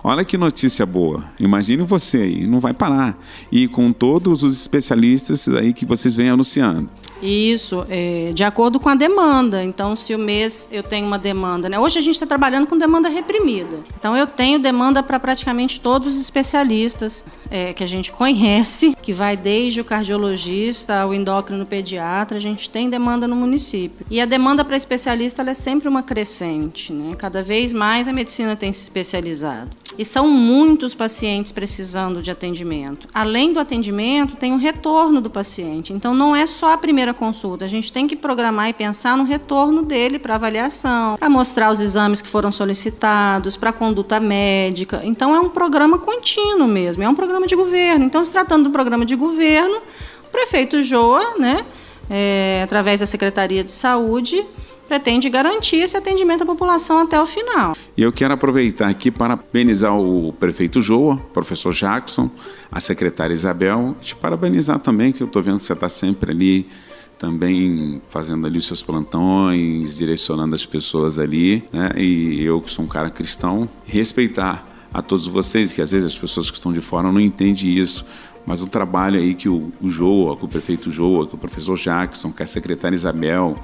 Olha 0.04 0.26
que 0.26 0.38
notícia 0.38 0.86
boa. 0.86 1.24
Imagine 1.40 1.84
você 1.84 2.18
aí, 2.18 2.48
não 2.48 2.60
vai 2.60 2.74
parar. 2.74 3.18
E 3.52 3.68
com 3.68 3.92
todos 3.92 4.44
os 4.44 4.60
especialistas 4.60 5.48
aí 5.48 5.74
que 5.74 5.86
vocês 5.86 6.16
vêm 6.16 6.30
anunciando. 6.30 6.90
Isso, 7.22 7.86
é, 7.90 8.32
de 8.34 8.44
acordo 8.44 8.80
com 8.80 8.90
a 8.90 8.96
demanda. 8.96 9.64
Então, 9.64 9.96
se 9.96 10.14
o 10.16 10.20
mês 10.20 10.70
eu 10.72 10.84
tenho 10.84 11.06
uma 11.06 11.20
demanda, 11.20 11.70
né? 11.70 11.80
Hoje 11.80 12.00
a 12.00 12.02
gente 12.02 12.16
está 12.16 12.26
trabalhando 12.26 12.68
com 12.68 12.78
demanda 12.78 13.10
reprimida. 13.10 13.80
Então, 13.98 14.16
eu 14.16 14.28
tenho 14.28 14.60
demanda 14.60 15.04
para 15.04 15.20
praticamente 15.20 15.80
todos 15.80 16.16
os 16.16 16.22
especialistas 16.22 17.24
é, 17.50 17.74
que 17.74 17.84
a 17.84 17.88
gente 17.88 18.12
conhece, 18.12 18.96
que 19.02 19.14
vai 19.14 19.36
desde 19.36 19.82
o 19.82 19.86
cardiologista 19.86 21.02
ao 21.02 21.14
endócrino 21.14 21.66
pediatra, 21.66 22.38
a 22.38 22.42
gente 22.42 22.70
tem 22.70 22.90
demanda 22.90 23.28
no 23.28 23.36
município. 23.36 24.06
E 24.10 24.22
a 24.22 24.26
demanda 24.26 24.64
para 24.64 24.78
especialista 24.78 25.42
é 25.42 25.54
sempre 25.54 25.88
uma 25.88 26.02
crescente, 26.02 26.94
né? 26.94 27.12
Cada 27.18 27.44
vez 27.44 27.74
mais 27.74 28.08
a 28.08 28.14
medicina 28.14 28.56
tem 28.56 28.72
se 28.72 28.82
especializado. 28.82 29.70
E 29.98 30.06
são 30.06 30.28
muitos 30.30 30.96
pacientes 30.96 31.52
precisando 31.52 32.22
de 32.22 32.32
atendimento. 32.32 33.08
Além 33.14 33.54
do 33.54 33.60
atendimento, 33.60 34.36
tem 34.36 34.54
o 34.54 34.58
retorno 34.58 35.22
do 35.22 35.30
paciente. 35.30 35.94
Então, 35.94 36.14
não 36.14 36.36
é 36.36 36.48
só 36.48 36.74
a 36.74 36.78
primeira 36.78 37.14
consulta. 37.14 37.66
A 37.66 37.68
gente 37.68 37.92
tem 37.92 38.08
que 38.08 38.16
programar 38.16 38.70
e 38.70 38.74
pensar 38.74 39.18
no 39.18 39.24
retorno 39.24 39.84
dele 39.84 40.18
para 40.18 40.36
avaliação, 40.36 41.18
para 41.18 41.30
mostrar 41.30 41.72
os 41.72 41.80
exames 41.80 42.22
que 42.22 42.28
foram 42.28 42.52
solicitados, 42.52 43.58
para 43.58 43.74
conduta 43.74 44.20
médica. 44.20 45.02
Então, 45.04 45.36
é 45.36 45.40
um 45.40 45.50
programa 45.50 46.00
contínuo 46.00 46.68
mesmo. 46.68 47.04
É 47.04 47.10
um 47.10 47.16
programa 47.16 47.46
de 47.46 47.56
governo. 47.56 48.06
Então, 48.06 48.24
se 48.24 48.32
tratando 48.32 48.66
do 48.66 48.70
programa 48.72 49.06
de 49.06 49.16
governo, 49.16 49.78
o 49.78 50.32
prefeito 50.32 50.82
Joa, 50.82 51.38
né, 51.38 51.66
é, 52.10 52.62
através 52.64 53.00
da 53.00 53.06
Secretaria 53.06 53.64
de 53.64 53.72
Saúde, 53.72 54.46
pretende 54.92 55.30
garantir 55.30 55.78
esse 55.78 55.96
atendimento 55.96 56.44
à 56.44 56.46
população 56.46 57.00
até 57.00 57.18
o 57.22 57.26
final. 57.26 57.78
E 57.96 58.02
eu 58.04 58.12
quero 58.12 58.34
aproveitar 58.34 58.90
aqui 58.90 59.10
para 59.10 59.38
parabenizar 59.38 59.98
o 59.98 60.34
prefeito 60.34 60.82
Joa, 60.82 61.16
professor 61.34 61.72
Jackson, 61.74 62.30
a 62.70 62.82
secretária 62.82 63.34
Isabel, 63.34 63.96
e 64.02 64.04
te 64.04 64.16
parabenizar 64.18 64.80
também, 64.80 65.14
que 65.14 65.24
eu 65.24 65.28
estou 65.28 65.42
vendo 65.42 65.60
que 65.60 65.66
você 65.66 65.72
está 65.72 65.88
sempre 65.88 66.32
ali 66.32 66.68
também 67.18 68.02
fazendo 68.10 68.46
ali 68.46 68.58
os 68.58 68.68
seus 68.68 68.84
plantões, 68.84 69.98
direcionando 69.98 70.56
as 70.56 70.66
pessoas 70.66 71.18
ali, 71.18 71.64
né? 71.72 71.92
E 71.96 72.44
eu 72.44 72.60
que 72.60 72.70
sou 72.70 72.84
um 72.84 72.88
cara 72.90 73.10
cristão, 73.10 73.70
respeitar 73.86 74.68
a 74.94 75.02
todos 75.02 75.26
vocês, 75.26 75.72
que 75.72 75.82
às 75.82 75.92
vezes 75.92 76.06
as 76.06 76.18
pessoas 76.18 76.52
que 76.52 76.58
estão 76.58 76.74
de 76.74 76.82
fora 76.82 77.10
não 77.10 77.22
entendem 77.22 77.78
isso, 77.78 78.06
mas 78.46 78.62
o 78.62 78.68
trabalho 78.68 79.18
aí 79.18 79.36
que 79.36 79.48
o, 79.48 79.72
Joa, 79.86 80.36
que 80.36 80.44
o 80.44 80.50
prefeito 80.50 80.92
Joa, 80.92 81.26
que 81.26 81.36
o 81.36 81.38
professor 81.38 81.78
Jackson, 81.78 82.30
que 82.34 82.44
a 82.44 82.48
secretária 82.48 82.94
Isabel 82.94 83.56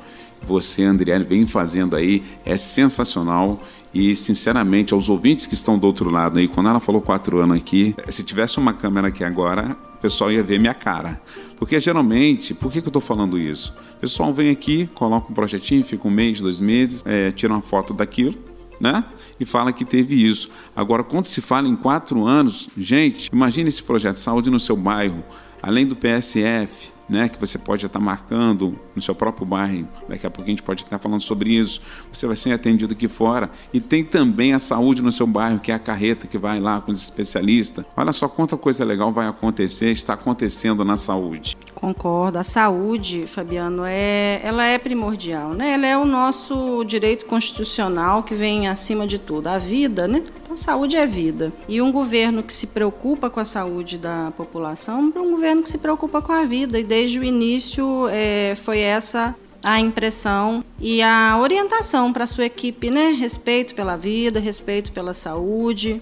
você, 0.46 0.84
Andriele, 0.84 1.24
vem 1.24 1.46
fazendo 1.46 1.96
aí 1.96 2.24
é 2.46 2.58
sensacional. 2.58 3.62
E, 3.94 4.16
sinceramente, 4.16 4.94
aos 4.94 5.10
ouvintes 5.10 5.46
que 5.46 5.54
estão 5.54 5.80
do 5.80 5.88
outro 5.88 6.10
lado 6.10 6.38
aí, 6.40 6.48
quando 6.48 6.70
ela 6.70 6.80
falou 6.80 7.02
quatro 7.02 7.40
anos 7.40 7.58
aqui, 7.58 7.96
se 8.10 8.22
tivesse 8.22 8.60
uma 8.60 8.74
câmera 8.74 9.08
aqui 9.08 9.24
agora, 9.24 9.76
o 9.96 9.98
pessoal 9.98 10.32
ia 10.32 10.44
ver 10.44 10.60
minha 10.60 10.74
cara. 10.74 11.20
Porque 11.58 11.80
geralmente, 11.80 12.54
por 12.54 12.72
que, 12.72 12.82
que 12.82 12.88
eu 12.88 12.90
estou 12.90 13.02
falando 13.02 13.40
isso? 13.40 13.74
O 13.98 14.00
pessoal 14.00 14.32
vem 14.32 14.52
aqui, 14.52 14.88
coloca 14.94 15.32
um 15.32 15.34
projetinho, 15.34 15.84
fica 15.84 16.08
um 16.08 16.12
mês, 16.12 16.40
dois 16.40 16.60
meses, 16.60 17.02
é, 17.06 17.32
tira 17.32 17.52
uma 17.52 17.62
foto 17.62 17.94
daquilo, 17.94 18.36
né? 18.80 19.04
E 19.40 19.46
fala 19.46 19.74
que 19.74 19.84
teve 19.84 20.24
isso. 20.24 20.50
Agora, 20.76 21.04
quando 21.04 21.26
se 21.26 21.42
fala 21.42 21.68
em 21.68 21.76
quatro 21.76 22.28
anos, 22.28 22.70
gente, 22.78 23.30
imagine 23.34 23.70
esse 23.70 23.82
projeto 23.82 24.16
de 24.16 24.22
saúde 24.22 24.52
no 24.52 24.60
seu 24.60 24.76
bairro, 24.76 25.24
além 25.62 25.86
do 25.86 25.96
PSF, 25.96 26.92
né, 27.10 27.30
que 27.30 27.40
você 27.40 27.58
pode 27.58 27.86
estar 27.86 28.00
marcando 28.00 28.78
no 28.96 29.02
seu 29.02 29.16
próprio 29.16 29.46
bairro. 29.46 29.88
Daqui 30.10 30.28
a 30.28 30.30
pouco 30.30 30.48
a 30.48 30.50
gente 30.50 30.64
pode 30.64 30.82
estar 30.82 31.00
falando 31.00 31.22
sobre 31.22 31.52
isso. 31.52 31.82
Você 32.12 32.28
vai 32.28 32.36
ser 32.36 32.52
atendido 32.52 32.94
aqui 32.94 33.08
fora. 33.08 33.50
E 33.74 33.80
tem 33.80 34.04
também 34.04 34.54
a 34.54 34.60
saúde 34.60 35.02
no 35.02 35.12
seu 35.12 35.26
bairro, 35.26 35.60
que 35.60 35.72
é 35.72 35.76
a 35.76 35.80
carreta 35.80 36.28
que 36.28 36.38
vai 36.38 36.60
lá 36.60 36.82
com 36.82 36.92
os 36.92 37.02
especialistas. 37.02 37.86
Olha 37.96 38.12
só 38.12 38.28
quanta 38.28 38.58
coisa 38.58 38.84
legal 38.84 39.12
vai 39.12 39.28
acontecer, 39.28 39.92
está 39.92 40.14
acontecendo 40.14 40.84
na 40.84 40.98
saúde. 40.98 41.56
Concordo. 41.78 42.40
A 42.40 42.44
saúde, 42.44 43.28
Fabiano, 43.28 43.84
é, 43.86 44.42
ela 44.44 44.66
é 44.66 44.80
primordial, 44.80 45.54
né? 45.54 45.74
Ela 45.74 45.86
é 45.86 45.96
o 45.96 46.06
nosso 46.06 46.84
direito 46.84 47.28
constitucional 47.28 48.24
que 48.24 48.34
vem 48.34 48.68
acima 48.68 49.06
de 49.06 49.20
tudo. 49.20 49.46
A 49.46 49.60
vida, 49.60 50.08
né? 50.08 50.24
Então, 50.42 50.58
saúde 50.58 50.96
é 50.96 51.06
vida. 51.06 51.54
E 51.68 51.80
um 51.80 51.92
governo 51.92 52.42
que 52.42 52.52
se 52.52 52.66
preocupa 52.66 53.30
com 53.30 53.40
a 53.40 53.46
saúde 53.46 54.00
da 54.00 54.34
população 54.36 55.14
é 55.16 55.20
um 55.20 55.30
governo 55.30 55.62
que 55.62 55.70
se 55.70 55.78
preocupa 55.78 56.20
com 56.20 56.32
a 56.32 56.46
vida. 56.46 56.80
E 56.80 56.84
desde 56.84 57.20
o 57.20 57.24
início 57.24 58.08
é, 58.10 58.56
foi 58.56 58.80
essa 58.80 59.36
a 59.64 59.80
impressão 59.80 60.64
e 60.80 61.02
a 61.04 61.38
orientação 61.40 62.12
para 62.12 62.24
a 62.24 62.28
sua 62.28 62.46
equipe, 62.46 62.90
né? 62.90 63.10
Respeito 63.10 63.76
pela 63.76 63.96
vida, 63.96 64.40
respeito 64.40 64.92
pela 64.92 65.14
saúde. 65.14 66.02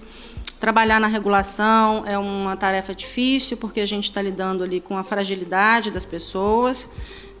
Trabalhar 0.60 0.98
na 0.98 1.06
regulação 1.06 2.04
é 2.06 2.16
uma 2.16 2.56
tarefa 2.56 2.94
difícil, 2.94 3.56
porque 3.56 3.80
a 3.80 3.86
gente 3.86 4.04
está 4.04 4.22
lidando 4.22 4.64
ali 4.64 4.80
com 4.80 4.96
a 4.96 5.04
fragilidade 5.04 5.90
das 5.90 6.04
pessoas. 6.04 6.88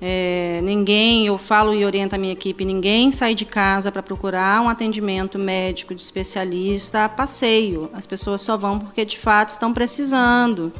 É, 0.00 0.60
ninguém, 0.62 1.26
eu 1.26 1.38
falo 1.38 1.72
e 1.72 1.82
oriento 1.84 2.14
a 2.14 2.18
minha 2.18 2.34
equipe, 2.34 2.64
ninguém 2.64 3.10
sai 3.10 3.34
de 3.34 3.46
casa 3.46 3.90
para 3.90 4.02
procurar 4.02 4.60
um 4.60 4.68
atendimento 4.68 5.38
médico 5.38 5.94
de 5.94 6.02
especialista 6.02 7.06
a 7.06 7.08
passeio. 7.08 7.88
As 7.94 8.04
pessoas 8.04 8.42
só 8.42 8.56
vão 8.56 8.78
porque 8.78 9.04
de 9.06 9.16
fato 9.16 9.48
estão 9.48 9.72
precisando. 9.72 10.70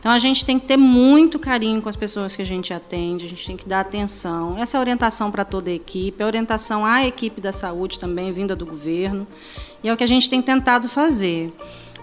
Então 0.00 0.10
a 0.10 0.18
gente 0.18 0.44
tem 0.44 0.58
que 0.58 0.66
ter 0.66 0.78
muito 0.78 1.38
carinho 1.38 1.80
com 1.80 1.88
as 1.88 1.94
pessoas 1.94 2.34
que 2.34 2.40
a 2.40 2.46
gente 2.46 2.72
atende, 2.72 3.26
a 3.26 3.28
gente 3.28 3.46
tem 3.46 3.56
que 3.56 3.68
dar 3.68 3.80
atenção. 3.80 4.56
Essa 4.58 4.78
é 4.78 4.80
orientação 4.80 5.30
para 5.30 5.44
toda 5.44 5.70
a 5.70 5.74
equipe, 5.74 6.22
a 6.22 6.26
orientação 6.26 6.84
à 6.84 7.06
equipe 7.06 7.38
da 7.38 7.52
saúde 7.52 7.98
também, 7.98 8.32
vinda 8.32 8.56
do 8.56 8.64
governo. 8.64 9.26
E 9.84 9.88
é 9.88 9.92
o 9.92 9.96
que 9.96 10.04
a 10.04 10.08
gente 10.08 10.28
tem 10.28 10.40
tentado 10.40 10.88
fazer 10.88 11.52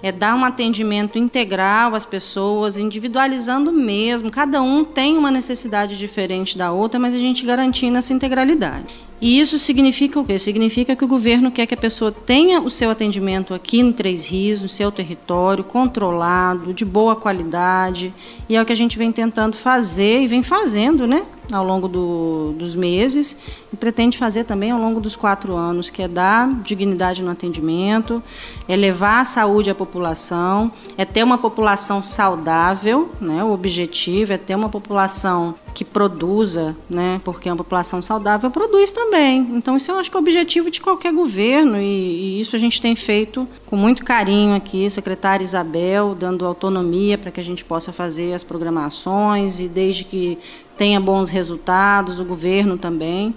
é 0.03 0.11
dar 0.11 0.35
um 0.35 0.45
atendimento 0.45 1.17
integral 1.17 1.95
às 1.95 2.05
pessoas, 2.05 2.77
individualizando 2.77 3.71
mesmo. 3.71 4.29
Cada 4.29 4.61
um 4.61 4.85
tem 4.85 5.17
uma 5.17 5.31
necessidade 5.31 5.97
diferente 5.97 6.57
da 6.57 6.71
outra, 6.71 6.99
mas 6.99 7.15
a 7.15 7.19
gente 7.19 7.45
garantindo 7.45 7.97
essa 7.97 8.13
integralidade. 8.13 9.06
E 9.19 9.39
isso 9.39 9.57
significa 9.57 10.19
o 10.19 10.25
quê? 10.25 10.37
Significa 10.37 10.95
que 10.95 11.03
o 11.03 11.07
governo 11.07 11.51
quer 11.51 11.65
que 11.65 11.73
a 11.73 11.77
pessoa 11.77 12.11
tenha 12.11 12.61
o 12.61 12.69
seu 12.69 12.91
atendimento 12.91 13.53
aqui 13.53 13.81
no 13.81 13.91
Três 13.91 14.27
Rios, 14.27 14.61
no 14.61 14.69
seu 14.69 14.91
território, 14.91 15.63
controlado, 15.63 16.71
de 16.71 16.85
boa 16.85 17.15
qualidade. 17.15 18.13
E 18.47 18.55
é 18.55 18.61
o 18.61 18.65
que 18.65 18.73
a 18.73 18.75
gente 18.75 18.97
vem 18.97 19.11
tentando 19.11 19.57
fazer 19.57 20.21
e 20.21 20.27
vem 20.27 20.43
fazendo, 20.43 21.07
né? 21.07 21.25
Ao 21.51 21.63
longo 21.63 21.87
do, 21.87 22.53
dos 22.57 22.75
meses 22.75 23.37
e 23.71 23.77
pretende 23.77 24.17
fazer 24.17 24.43
também 24.43 24.71
ao 24.71 24.79
longo 24.79 24.99
dos 24.99 25.15
quatro 25.15 25.55
anos, 25.55 25.89
que 25.89 26.01
é 26.01 26.07
dar 26.07 26.49
dignidade 26.61 27.21
no 27.21 27.31
atendimento, 27.31 28.21
é 28.67 28.75
levar 28.75 29.21
a 29.21 29.25
saúde 29.25 29.69
à 29.69 29.75
população, 29.75 30.71
é 30.97 31.05
ter 31.05 31.23
uma 31.23 31.37
população 31.37 32.01
saudável, 32.03 33.09
né? 33.19 33.43
O 33.43 33.51
objetivo 33.51 34.33
é 34.33 34.37
ter 34.37 34.55
uma 34.55 34.69
população 34.69 35.55
que 35.73 35.85
produza, 35.85 36.75
né? 36.89 37.21
Porque 37.23 37.49
uma 37.49 37.55
população 37.55 38.01
saudável 38.01 38.49
produz 38.49 38.91
também. 38.91 39.47
Então 39.53 39.77
isso 39.77 39.91
eu 39.91 39.99
acho 39.99 40.09
que 40.09 40.17
é 40.17 40.19
o 40.19 40.23
objetivo 40.23 40.71
de 40.71 40.81
qualquer 40.81 41.13
governo 41.13 41.77
e, 41.77 41.83
e 41.83 42.41
isso 42.41 42.55
a 42.55 42.59
gente 42.59 42.81
tem 42.81 42.95
feito 42.95 43.47
com 43.65 43.75
muito 43.75 44.03
carinho 44.03 44.55
aqui, 44.55 44.89
secretária 44.89 45.43
Isabel 45.43 46.15
dando 46.15 46.45
autonomia 46.45 47.17
para 47.17 47.31
que 47.31 47.39
a 47.39 47.43
gente 47.43 47.63
possa 47.63 47.93
fazer 47.93 48.33
as 48.33 48.43
programações 48.43 49.59
e 49.59 49.67
desde 49.67 50.03
que 50.03 50.39
tenha 50.77 50.99
bons 50.99 51.29
resultados, 51.29 52.19
o 52.19 52.25
governo 52.25 52.77
também. 52.77 53.33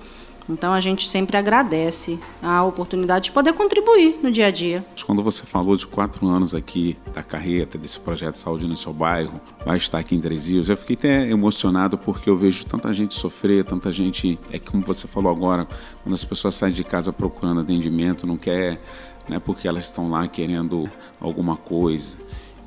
Então 0.48 0.72
a 0.72 0.80
gente 0.80 1.08
sempre 1.08 1.36
agradece 1.36 2.18
a 2.42 2.64
oportunidade 2.64 3.26
de 3.26 3.32
poder 3.32 3.52
contribuir 3.52 4.18
no 4.20 4.32
dia 4.32 4.46
a 4.46 4.50
dia. 4.50 4.84
Quando 5.06 5.22
você 5.22 5.44
falou 5.44 5.76
de 5.76 5.86
quatro 5.86 6.26
anos 6.26 6.54
aqui 6.54 6.96
da 7.14 7.22
carreta, 7.22 7.78
desse 7.78 8.00
projeto 8.00 8.32
de 8.32 8.38
saúde 8.38 8.66
no 8.66 8.76
seu 8.76 8.92
bairro, 8.92 9.40
vai 9.64 9.76
estar 9.76 9.98
aqui 9.98 10.16
em 10.16 10.20
Três 10.20 10.48
Rios, 10.48 10.68
eu 10.68 10.76
fiquei 10.76 10.96
até 10.96 11.30
emocionado 11.30 11.96
porque 11.96 12.28
eu 12.28 12.36
vejo 12.36 12.66
tanta 12.66 12.92
gente 12.92 13.14
sofrer, 13.14 13.64
tanta 13.64 13.92
gente, 13.92 14.38
é 14.50 14.58
como 14.58 14.84
você 14.84 15.06
falou 15.06 15.30
agora, 15.30 15.68
quando 16.02 16.14
as 16.14 16.24
pessoas 16.24 16.56
saem 16.56 16.74
de 16.74 16.82
casa 16.82 17.12
procurando 17.12 17.60
atendimento, 17.60 18.26
não 18.26 18.36
quer, 18.36 18.80
né, 19.28 19.38
porque 19.38 19.68
elas 19.68 19.84
estão 19.84 20.10
lá 20.10 20.26
querendo 20.26 20.90
alguma 21.20 21.56
coisa. 21.56 22.18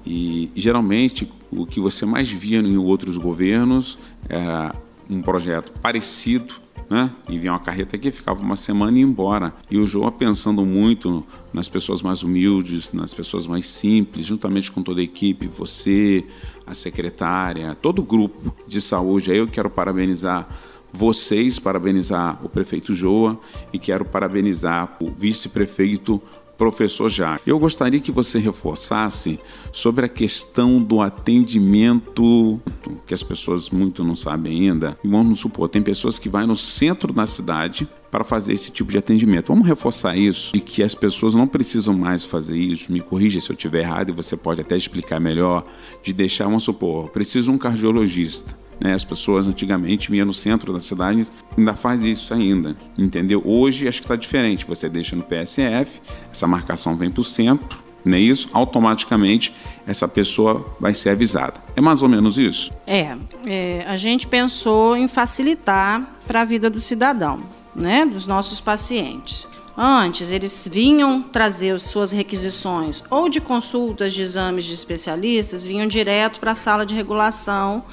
E 0.05 0.51
geralmente 0.55 1.31
o 1.51 1.65
que 1.65 1.79
você 1.79 2.05
mais 2.05 2.29
via 2.29 2.59
em 2.59 2.77
outros 2.77 3.17
governos 3.17 3.97
era 4.27 4.75
um 5.09 5.21
projeto 5.21 5.71
parecido 5.81 6.63
né? 6.89 7.11
E 7.27 7.39
vinha 7.39 7.53
uma 7.53 7.59
carreta 7.59 7.95
aqui, 7.95 8.11
ficava 8.11 8.39
uma 8.39 8.55
semana 8.55 8.97
e 8.97 9.01
ia 9.01 9.07
embora. 9.07 9.53
E 9.69 9.77
o 9.77 9.85
João 9.85 10.11
pensando 10.11 10.65
muito 10.65 11.25
nas 11.51 11.67
pessoas 11.67 12.01
mais 12.01 12.23
humildes, 12.23 12.93
nas 12.93 13.13
pessoas 13.13 13.47
mais 13.47 13.67
simples, 13.67 14.25
juntamente 14.25 14.71
com 14.71 14.83
toda 14.83 15.01
a 15.01 15.03
equipe, 15.03 15.47
você, 15.47 16.25
a 16.65 16.73
secretária, 16.73 17.75
todo 17.75 17.99
o 17.99 18.03
grupo 18.03 18.55
de 18.67 18.79
saúde. 18.81 19.31
Aí 19.31 19.37
eu 19.37 19.47
quero 19.47 19.69
parabenizar 19.69 20.47
vocês, 20.91 21.57
parabenizar 21.57 22.39
o 22.45 22.49
prefeito 22.49 22.93
Joa 22.93 23.39
e 23.71 23.79
quero 23.79 24.05
parabenizar 24.05 24.95
o 25.01 25.09
vice-prefeito 25.09 26.21
professor 26.57 27.09
Jacques. 27.09 27.47
Eu 27.47 27.59
gostaria 27.59 27.99
que 27.99 28.11
você 28.11 28.39
reforçasse 28.39 29.39
sobre 29.71 30.05
a 30.05 30.09
questão 30.09 30.81
do 30.81 31.01
atendimento, 31.01 32.61
que 33.05 33.13
as 33.13 33.23
pessoas 33.23 33.69
muito 33.69 34.03
não 34.03 34.15
sabem 34.15 34.69
ainda. 34.69 34.97
Vamos 35.03 35.39
supor, 35.39 35.67
tem 35.69 35.81
pessoas 35.81 36.19
que 36.19 36.29
vão 36.29 36.47
no 36.47 36.55
centro 36.55 37.11
da 37.11 37.25
cidade 37.25 37.87
para 38.11 38.23
fazer 38.23 38.53
esse 38.53 38.71
tipo 38.71 38.91
de 38.91 38.97
atendimento. 38.99 39.47
Vamos 39.47 39.67
reforçar 39.67 40.15
isso 40.15 40.51
e 40.55 40.59
que 40.59 40.83
as 40.83 40.93
pessoas 40.93 41.33
não 41.33 41.47
precisam 41.47 41.95
mais 41.95 42.23
fazer 42.23 42.57
isso. 42.57 42.91
Me 42.91 43.01
corrija 43.01 43.41
se 43.41 43.49
eu 43.49 43.55
estiver 43.55 43.79
errado 43.79 44.09
e 44.09 44.13
você 44.13 44.37
pode 44.37 44.61
até 44.61 44.77
explicar 44.77 45.19
melhor. 45.19 45.65
De 46.03 46.13
deixar, 46.13 46.45
vamos 46.45 46.63
supor, 46.63 47.09
preciso 47.09 47.51
um 47.51 47.57
cardiologista. 47.57 48.62
Né? 48.79 48.93
As 48.93 49.03
pessoas 49.03 49.47
antigamente 49.47 50.11
vinham 50.11 50.25
no 50.25 50.33
centro 50.33 50.73
da 50.73 50.79
cidade, 50.79 51.27
ainda 51.57 51.75
faz 51.75 52.03
isso 52.03 52.33
ainda, 52.33 52.75
entendeu? 52.97 53.41
Hoje 53.45 53.87
acho 53.87 53.99
que 53.99 54.05
está 54.05 54.15
diferente. 54.15 54.65
Você 54.65 54.89
deixa 54.89 55.15
no 55.15 55.23
PSF, 55.23 56.01
essa 56.31 56.47
marcação 56.47 56.95
vem 56.95 57.09
para 57.09 57.21
o 57.21 57.23
centro, 57.23 57.83
não 58.05 58.17
é 58.17 58.19
isso? 58.19 58.49
Automaticamente 58.53 59.53
essa 59.87 60.07
pessoa 60.07 60.65
vai 60.79 60.93
ser 60.93 61.09
avisada. 61.09 61.55
É 61.75 61.81
mais 61.81 62.01
ou 62.01 62.09
menos 62.09 62.37
isso? 62.37 62.71
É, 62.85 63.15
é 63.45 63.85
a 63.87 63.97
gente 63.97 64.27
pensou 64.27 64.97
em 64.97 65.07
facilitar 65.07 66.17
para 66.27 66.41
a 66.41 66.45
vida 66.45 66.69
do 66.69 66.81
cidadão 66.81 67.41
né, 67.75 68.05
dos 68.05 68.27
nossos 68.27 68.59
pacientes. 68.59 69.47
Antes, 69.75 70.31
eles 70.31 70.67
vinham 70.71 71.23
trazer 71.23 71.79
suas 71.79 72.11
requisições 72.11 73.03
ou 73.09 73.27
de 73.27 73.41
consultas 73.41 74.13
de 74.13 74.21
exames 74.21 74.65
de 74.65 74.73
especialistas, 74.73 75.65
vinham 75.65 75.87
direto 75.87 76.39
para 76.39 76.51
a 76.51 76.55
sala 76.55 76.85
de 76.85 76.93
regulação 76.93 77.83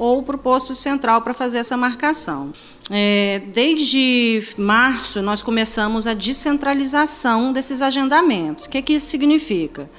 ou 0.00 0.22
para 0.22 0.34
o 0.34 0.38
posto 0.38 0.74
central 0.74 1.20
para 1.20 1.34
fazer 1.34 1.58
essa 1.58 1.76
marcação. 1.76 2.54
É, 2.90 3.42
desde 3.52 4.42
março, 4.56 5.20
nós 5.20 5.42
começamos 5.42 6.06
a 6.06 6.14
descentralização 6.14 7.52
desses 7.52 7.82
agendamentos. 7.82 8.64
O 8.64 8.70
que, 8.70 8.78
é 8.78 8.82
que 8.82 8.94
isso 8.94 9.08
significa? 9.08 9.90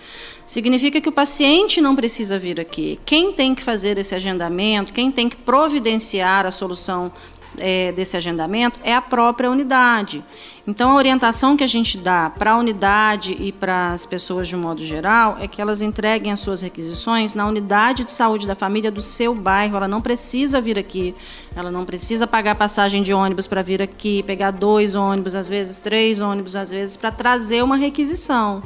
Significa 0.44 1.00
que 1.00 1.08
o 1.08 1.12
paciente 1.12 1.80
não 1.80 1.96
precisa 1.96 2.40
vir 2.40 2.60
aqui. 2.60 3.00
Quem 3.06 3.32
tem 3.32 3.54
que 3.54 3.62
fazer 3.62 4.00
esse 4.00 4.16
agendamento, 4.16 4.92
quem 4.92 5.12
tem 5.12 5.30
que 5.30 5.36
providenciar 5.36 6.48
a 6.48 6.52
solução 6.52 7.12
é, 7.58 7.92
desse 7.92 8.18
agendamento 8.18 8.80
é 8.84 8.94
a 8.94 9.02
própria 9.02 9.50
unidade. 9.50 10.24
Então, 10.68 10.92
a 10.92 10.96
orientação 10.96 11.58
que 11.58 11.64
a 11.64 11.68
gente 11.68 11.98
dá 11.98 12.30
para 12.30 12.52
a 12.52 12.58
unidade 12.58 13.36
e 13.40 13.52
para 13.52 13.94
as 13.94 14.06
pessoas 14.06 14.48
de 14.48 14.56
um 14.56 14.60
modo 14.60 14.86
geral 14.86 15.38
é 15.40 15.48
que 15.48 15.60
elas 15.60 15.82
entreguem 15.82 16.32
as 16.32 16.40
suas 16.40 16.62
requisições 16.62 17.34
na 17.34 17.48
unidade 17.48 18.04
de 18.04 18.12
saúde 18.12 18.46
da 18.46 18.54
família 18.54 18.92
do 18.92 19.02
seu 19.02 19.34
bairro. 19.34 19.76
Ela 19.76 19.88
não 19.88 20.02
precisa 20.02 20.62
vir 20.62 20.78
aqui, 20.78 21.16
ela 21.56 21.72
não 21.72 21.84
precisa 21.84 22.28
pagar 22.28 22.56
passagem 22.56 23.02
de 23.02 23.12
ônibus 23.12 23.48
para 23.48 23.64
vir 23.64 23.82
aqui, 23.82 24.22
pegar 24.24 24.52
dois 24.52 24.94
ônibus, 24.94 25.34
às 25.34 25.50
vezes 25.50 25.80
três 25.80 26.22
ônibus, 26.22 26.56
às 26.56 26.70
vezes, 26.70 26.96
para 26.96 27.12
trazer 27.12 27.64
uma 27.64 27.76
requisição. 27.76 28.62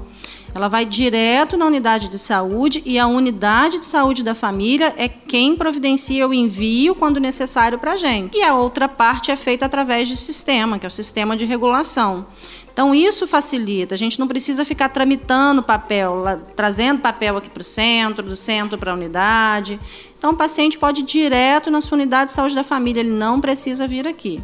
Ela 0.54 0.70
vai 0.70 0.86
direto 0.86 1.58
na 1.58 1.65
unidade 1.65 2.08
de 2.08 2.18
saúde 2.18 2.82
e 2.86 2.98
a 2.98 3.08
unidade 3.08 3.77
de 3.80 3.86
saúde 3.86 4.24
da 4.24 4.34
família 4.34 4.94
é 4.98 5.10
quem 5.27 5.55
providencia 5.55 6.27
o 6.27 6.34
envio 6.34 6.96
quando 6.96 7.20
necessário 7.20 7.79
para 7.79 7.94
a 7.94 7.98
gente. 7.98 8.38
E 8.38 8.44
a 8.44 8.53
outra 8.53 8.88
parte 8.88 9.32
é 9.32 9.36
feita 9.36 9.65
através 9.65 10.08
de 10.08 10.15
sistema, 10.15 10.77
que 10.77 10.86
é 10.86 10.89
o 10.89 10.91
sistema 10.91 11.36
de 11.36 11.46
regulação. 11.46 12.25
Então, 12.72 12.94
isso 12.94 13.25
facilita. 13.25 13.96
A 13.96 13.98
gente 13.98 14.20
não 14.20 14.27
precisa 14.27 14.65
ficar 14.65 14.89
tramitando 14.89 15.63
papel, 15.63 16.15
lá, 16.15 16.38
trazendo 16.58 17.00
papel 17.00 17.38
aqui 17.38 17.50
para 17.50 17.62
o 17.62 17.63
centro, 17.63 18.22
do 18.22 18.36
centro 18.36 18.77
para 18.77 18.91
a 18.91 18.94
unidade. 18.94 19.79
Então, 20.17 20.32
o 20.32 20.36
paciente 20.36 20.77
pode 20.77 21.01
ir 21.01 21.05
direto 21.05 21.72
na 21.72 21.79
sua 21.79 21.96
unidade 21.96 22.32
de 22.32 22.34
saúde 22.34 22.53
da 22.53 22.65
família, 22.65 23.00
ele 23.00 23.12
não 23.12 23.39
precisa 23.39 23.88
vir 23.88 24.05
aqui. 24.05 24.41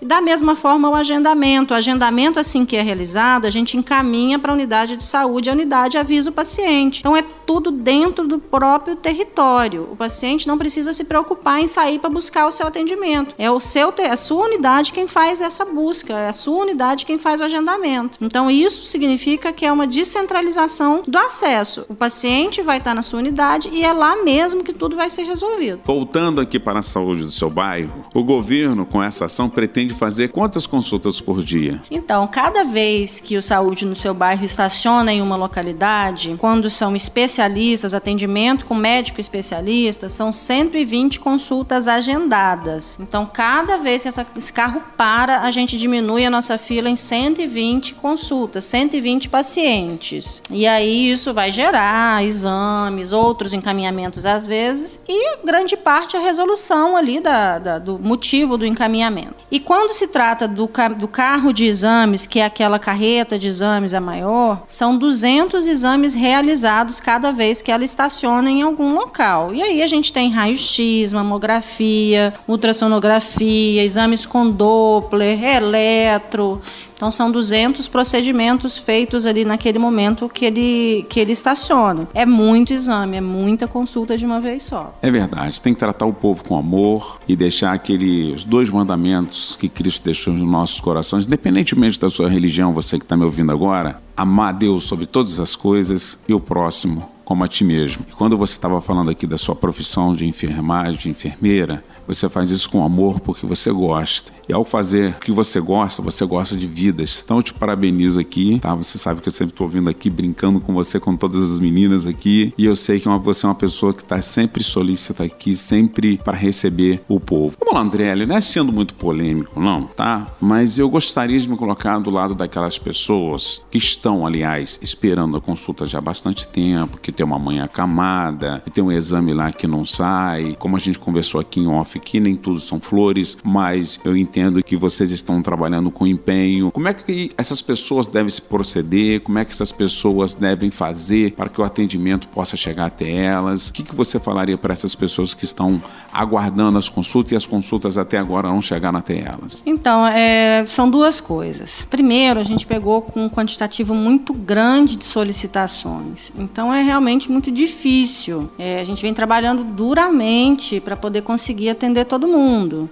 E 0.00 0.04
da 0.04 0.20
mesma 0.20 0.54
forma 0.54 0.88
o 0.88 0.94
agendamento. 0.94 1.74
O 1.74 1.76
agendamento, 1.76 2.38
assim 2.38 2.64
que 2.64 2.76
é 2.76 2.82
realizado, 2.82 3.46
a 3.46 3.50
gente 3.50 3.76
encaminha 3.76 4.38
para 4.38 4.52
a 4.52 4.54
unidade 4.54 4.96
de 4.96 5.04
saúde, 5.04 5.50
a 5.50 5.52
unidade 5.52 5.98
avisa 5.98 6.30
o 6.30 6.32
paciente. 6.32 7.00
Então 7.00 7.16
é 7.16 7.22
tudo 7.46 7.70
dentro 7.70 8.26
do 8.26 8.38
próprio 8.38 8.96
território. 8.96 9.88
O 9.90 9.96
paciente 9.96 10.46
não 10.46 10.58
precisa 10.58 10.92
se 10.92 11.04
preocupar 11.04 11.60
em 11.60 11.68
sair 11.68 11.98
para 11.98 12.10
buscar 12.10 12.46
o 12.46 12.52
seu 12.52 12.66
atendimento. 12.66 13.34
É 13.38 13.50
o 13.50 13.60
seu, 13.60 13.92
a 14.10 14.16
sua 14.16 14.44
unidade 14.44 14.92
quem 14.92 15.08
faz 15.08 15.40
essa 15.40 15.64
busca, 15.64 16.12
é 16.12 16.28
a 16.28 16.32
sua 16.32 16.62
unidade 16.62 17.06
quem 17.06 17.18
faz 17.18 17.40
o 17.40 17.44
agendamento. 17.44 18.18
Então 18.20 18.50
isso 18.50 18.84
significa 18.84 19.52
que 19.52 19.66
é 19.66 19.72
uma 19.72 19.86
descentralização 19.86 21.02
do 21.06 21.18
acesso. 21.18 21.84
O 21.88 21.94
paciente 21.94 22.62
vai 22.62 22.78
estar 22.78 22.94
na 22.94 23.02
sua 23.02 23.18
unidade 23.18 23.68
e 23.72 23.82
é 23.82 23.92
lá 23.92 24.22
mesmo 24.22 24.62
que 24.62 24.72
tudo 24.72 24.96
vai 24.96 25.10
ser 25.10 25.22
resolvido. 25.22 25.80
Voltando 25.84 26.40
aqui 26.40 26.58
para 26.58 26.78
a 26.78 26.82
saúde 26.82 27.22
do 27.22 27.30
seu 27.30 27.50
bairro, 27.50 28.04
o 28.14 28.22
governo 28.22 28.86
com 28.86 29.02
essa 29.02 29.24
ação 29.24 29.48
pretende 29.48 29.87
de 29.88 29.94
fazer 29.94 30.28
quantas 30.28 30.66
consultas 30.66 31.20
por 31.20 31.42
dia? 31.42 31.82
Então, 31.90 32.26
cada 32.28 32.62
vez 32.62 33.18
que 33.18 33.36
o 33.36 33.42
saúde 33.42 33.84
no 33.84 33.96
seu 33.96 34.14
bairro 34.14 34.44
estaciona 34.44 35.12
em 35.12 35.20
uma 35.20 35.34
localidade, 35.34 36.36
quando 36.38 36.70
são 36.70 36.94
especialistas, 36.94 37.94
atendimento 37.94 38.64
com 38.66 38.74
médico 38.74 39.20
especialista, 39.20 40.08
são 40.08 40.30
120 40.30 41.18
consultas 41.18 41.88
agendadas. 41.88 42.98
Então, 43.00 43.26
cada 43.26 43.78
vez 43.78 44.02
que 44.02 44.08
essa, 44.08 44.26
esse 44.36 44.52
carro 44.52 44.82
para, 44.96 45.40
a 45.40 45.50
gente 45.50 45.76
diminui 45.76 46.24
a 46.24 46.30
nossa 46.30 46.56
fila 46.58 46.88
em 46.88 46.96
120 46.96 47.94
consultas, 47.94 48.64
120 48.64 49.28
pacientes. 49.28 50.42
E 50.50 50.66
aí 50.66 51.10
isso 51.10 51.32
vai 51.32 51.50
gerar 51.50 52.22
exames, 52.24 53.12
outros 53.12 53.52
encaminhamentos 53.52 54.26
às 54.26 54.46
vezes, 54.46 55.00
e 55.08 55.38
grande 55.44 55.76
parte 55.76 56.16
a 56.16 56.20
resolução 56.20 56.96
ali 56.96 57.20
da, 57.20 57.58
da 57.58 57.78
do 57.78 57.98
motivo 57.98 58.58
do 58.58 58.66
encaminhamento. 58.66 59.34
E 59.50 59.58
quando 59.58 59.77
quando 59.78 59.92
se 59.92 60.08
trata 60.08 60.48
do, 60.48 60.68
do 60.98 61.06
carro 61.06 61.52
de 61.52 61.64
exames, 61.64 62.26
que 62.26 62.40
é 62.40 62.44
aquela 62.44 62.80
carreta 62.80 63.38
de 63.38 63.46
exames 63.46 63.94
a 63.94 64.00
maior, 64.00 64.64
são 64.66 64.98
200 64.98 65.68
exames 65.68 66.14
realizados 66.14 66.98
cada 66.98 67.30
vez 67.30 67.62
que 67.62 67.70
ela 67.70 67.84
estaciona 67.84 68.50
em 68.50 68.60
algum 68.60 68.92
local. 68.92 69.54
E 69.54 69.62
aí 69.62 69.80
a 69.80 69.86
gente 69.86 70.12
tem 70.12 70.30
raio-x, 70.30 71.12
mamografia, 71.12 72.34
ultrassonografia, 72.48 73.84
exames 73.84 74.26
com 74.26 74.50
Doppler, 74.50 75.44
eletro. 75.44 76.60
Então 76.98 77.12
são 77.12 77.30
200 77.30 77.86
procedimentos 77.86 78.76
feitos 78.76 79.24
ali 79.24 79.44
naquele 79.44 79.78
momento 79.78 80.28
que 80.28 80.44
ele, 80.44 81.06
que 81.08 81.20
ele 81.20 81.30
estaciona. 81.30 82.08
É 82.12 82.26
muito 82.26 82.72
exame, 82.72 83.16
é 83.16 83.20
muita 83.20 83.68
consulta 83.68 84.18
de 84.18 84.26
uma 84.26 84.40
vez 84.40 84.64
só. 84.64 84.92
É 85.00 85.08
verdade, 85.08 85.62
tem 85.62 85.72
que 85.72 85.78
tratar 85.78 86.06
o 86.06 86.12
povo 86.12 86.42
com 86.42 86.58
amor 86.58 87.20
e 87.28 87.36
deixar 87.36 87.72
aqueles 87.72 88.44
dois 88.44 88.68
mandamentos 88.68 89.56
que 89.60 89.67
Cristo 89.68 90.04
deixou 90.04 90.32
nos 90.32 90.48
nossos 90.48 90.80
corações, 90.80 91.26
independentemente 91.26 91.98
da 91.98 92.08
sua 92.08 92.28
religião, 92.28 92.72
você 92.72 92.98
que 92.98 93.04
está 93.04 93.16
me 93.16 93.24
ouvindo 93.24 93.52
agora, 93.52 94.00
amar 94.16 94.54
Deus 94.54 94.84
sobre 94.84 95.06
todas 95.06 95.38
as 95.40 95.54
coisas 95.54 96.18
e 96.28 96.34
o 96.34 96.40
próximo 96.40 97.08
como 97.24 97.44
a 97.44 97.48
ti 97.48 97.62
mesmo. 97.62 98.06
E 98.08 98.12
quando 98.12 98.38
você 98.38 98.54
estava 98.54 98.80
falando 98.80 99.10
aqui 99.10 99.26
da 99.26 99.36
sua 99.36 99.54
profissão 99.54 100.14
de 100.14 100.26
enfermagem, 100.26 100.96
de 100.96 101.10
enfermeira, 101.10 101.84
você 102.08 102.28
faz 102.28 102.50
isso 102.50 102.70
com 102.70 102.82
amor 102.82 103.20
porque 103.20 103.46
você 103.46 103.70
gosta. 103.70 104.32
E 104.48 104.52
ao 104.52 104.64
fazer 104.64 105.10
o 105.10 105.20
que 105.20 105.30
você 105.30 105.60
gosta, 105.60 106.02
você 106.02 106.24
gosta 106.24 106.56
de 106.56 106.66
vidas. 106.66 107.22
Então 107.22 107.36
eu 107.36 107.42
te 107.42 107.52
parabenizo 107.52 108.18
aqui, 108.18 108.58
tá? 108.58 108.74
Você 108.74 108.96
sabe 108.96 109.20
que 109.20 109.28
eu 109.28 109.32
sempre 109.32 109.52
estou 109.52 109.68
vindo 109.68 109.90
aqui 109.90 110.08
brincando 110.08 110.58
com 110.58 110.72
você, 110.72 110.98
com 110.98 111.14
todas 111.14 111.50
as 111.50 111.58
meninas 111.58 112.06
aqui. 112.06 112.52
E 112.56 112.64
eu 112.64 112.74
sei 112.74 112.98
que 112.98 113.08
você 113.08 113.44
é 113.44 113.48
uma 113.48 113.54
pessoa 113.54 113.92
que 113.92 114.02
está 114.02 114.20
sempre 114.22 114.64
solícita 114.64 115.24
aqui, 115.24 115.54
sempre 115.54 116.16
para 116.16 116.36
receber 116.36 117.02
o 117.06 117.20
povo. 117.20 117.56
Vamos 117.60 117.74
lá, 117.74 117.80
André, 117.80 118.14
não 118.26 118.36
é 118.36 118.40
sendo 118.40 118.72
muito 118.72 118.94
polêmico, 118.94 119.60
não, 119.60 119.82
tá? 119.84 120.28
Mas 120.40 120.78
eu 120.78 120.88
gostaria 120.88 121.38
de 121.38 121.48
me 121.48 121.56
colocar 121.56 121.98
do 121.98 122.10
lado 122.10 122.34
daquelas 122.34 122.78
pessoas 122.78 123.62
que 123.70 123.76
estão, 123.76 124.26
aliás, 124.26 124.78
esperando 124.82 125.36
a 125.36 125.40
consulta 125.40 125.86
já 125.86 125.98
há 125.98 126.00
bastante 126.00 126.48
tempo, 126.48 126.98
que 126.98 127.12
tem 127.12 127.24
uma 127.26 127.38
mãe 127.38 127.60
acamada, 127.60 128.62
que 128.64 128.70
tem 128.70 128.82
um 128.82 128.90
exame 128.90 129.34
lá 129.34 129.52
que 129.52 129.66
não 129.66 129.84
sai. 129.84 130.56
Como 130.58 130.76
a 130.76 130.78
gente 130.78 130.98
conversou 130.98 131.40
aqui 131.40 131.60
em 131.60 131.66
off 131.66 131.97
que 131.98 132.20
nem 132.20 132.36
tudo 132.36 132.60
são 132.60 132.80
flores, 132.80 133.36
mas 133.42 133.98
eu 134.04 134.16
entendo 134.16 134.62
que 134.62 134.76
vocês 134.76 135.10
estão 135.10 135.42
trabalhando 135.42 135.90
com 135.90 136.06
empenho. 136.06 136.70
Como 136.70 136.88
é 136.88 136.94
que 136.94 137.30
essas 137.36 137.62
pessoas 137.62 138.08
devem 138.08 138.30
se 138.30 138.42
proceder? 138.42 139.20
Como 139.20 139.38
é 139.38 139.44
que 139.44 139.52
essas 139.52 139.72
pessoas 139.72 140.34
devem 140.34 140.70
fazer 140.70 141.32
para 141.32 141.48
que 141.48 141.60
o 141.60 141.64
atendimento 141.64 142.28
possa 142.28 142.56
chegar 142.56 142.86
até 142.86 143.10
elas? 143.10 143.68
O 143.68 143.72
que, 143.72 143.82
que 143.82 143.94
você 143.94 144.18
falaria 144.18 144.56
para 144.56 144.72
essas 144.72 144.94
pessoas 144.94 145.34
que 145.34 145.44
estão 145.44 145.82
aguardando 146.12 146.78
as 146.78 146.88
consultas 146.88 147.32
e 147.32 147.36
as 147.36 147.46
consultas 147.46 147.98
até 147.98 148.18
agora 148.18 148.48
não 148.48 148.62
chegaram 148.62 148.98
até 148.98 149.18
elas? 149.18 149.62
Então, 149.66 150.06
é, 150.06 150.64
são 150.66 150.90
duas 150.90 151.20
coisas. 151.20 151.86
Primeiro, 151.90 152.40
a 152.40 152.42
gente 152.42 152.66
pegou 152.66 153.02
com 153.02 153.24
um 153.24 153.28
quantitativo 153.28 153.94
muito 153.94 154.32
grande 154.32 154.96
de 154.96 155.04
solicitações. 155.04 156.32
Então, 156.38 156.72
é 156.72 156.82
realmente 156.82 157.30
muito 157.30 157.50
difícil. 157.50 158.50
É, 158.58 158.80
a 158.80 158.84
gente 158.84 159.02
vem 159.02 159.14
trabalhando 159.14 159.64
duramente 159.64 160.80
para 160.80 160.96
poder 160.96 161.22
conseguir 161.22 161.70
atender 161.70 161.87
atender 161.88 162.04
todo 162.04 162.28
mundo. 162.28 162.88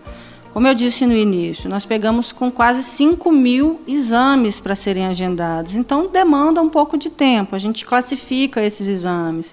Como 0.53 0.67
eu 0.67 0.75
disse 0.75 1.05
no 1.05 1.15
início, 1.15 1.69
nós 1.69 1.85
pegamos 1.85 2.33
com 2.33 2.51
quase 2.51 2.83
5 2.83 3.31
mil 3.31 3.79
exames 3.87 4.59
para 4.59 4.75
serem 4.75 5.05
agendados. 5.05 5.75
Então, 5.75 6.09
demanda 6.09 6.63
um 6.63 6.71
pouco 6.71 6.97
de 6.97 7.11
tempo. 7.11 7.55
A 7.55 7.59
gente 7.59 7.85
classifica 7.85 8.63
esses 8.65 8.89
exames. 8.89 9.53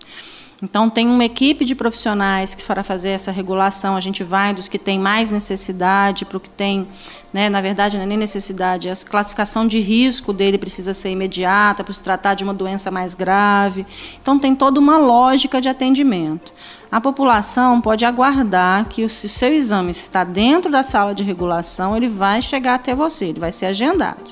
Então, 0.62 0.90
tem 0.90 1.06
uma 1.06 1.26
equipe 1.26 1.66
de 1.66 1.76
profissionais 1.76 2.56
que 2.56 2.64
para 2.64 2.86
fazer 2.86 3.10
essa 3.10 3.32
regulação, 3.32 3.98
a 3.98 4.00
gente 4.00 4.24
vai 4.24 4.54
dos 4.54 4.70
que 4.70 4.80
têm 4.80 4.98
mais 4.98 5.30
necessidade 5.30 6.24
para 6.24 6.38
o 6.38 6.40
que 6.40 6.50
tem, 6.50 6.88
né, 7.34 7.50
na 7.50 7.60
verdade, 7.60 7.98
não 7.98 8.04
é 8.06 8.08
nem 8.08 8.18
necessidade, 8.18 8.90
a 8.90 8.96
classificação 8.96 9.68
de 9.68 9.82
risco 9.82 10.32
dele 10.32 10.58
precisa 10.58 10.94
ser 10.94 11.10
imediata, 11.10 11.84
para 11.84 11.94
se 11.94 12.02
tratar 12.02 12.36
de 12.36 12.46
uma 12.46 12.54
doença 12.54 12.90
mais 12.90 13.14
grave. 13.14 13.86
Então, 14.22 14.40
tem 14.40 14.56
toda 14.56 14.80
uma 14.80 14.98
lógica 14.98 15.60
de 15.60 15.68
atendimento. 15.68 16.54
A 16.94 17.02
população 17.02 17.82
pode 17.82 18.06
aguardar 18.06 18.86
que, 18.86 19.04
o 19.04 19.10
seu 19.10 19.52
exame 19.52 19.90
está 19.90 20.24
dentro 20.24 20.72
da 20.72 20.84
sala 20.84 21.16
de 21.16 21.24
regulação, 21.24 21.98
ele 21.98 22.08
vai 22.08 22.40
chegar 22.40 22.76
até 22.76 22.94
você, 22.94 23.26
ele 23.26 23.40
vai 23.40 23.52
ser 23.52 23.66
agendado. 23.66 24.30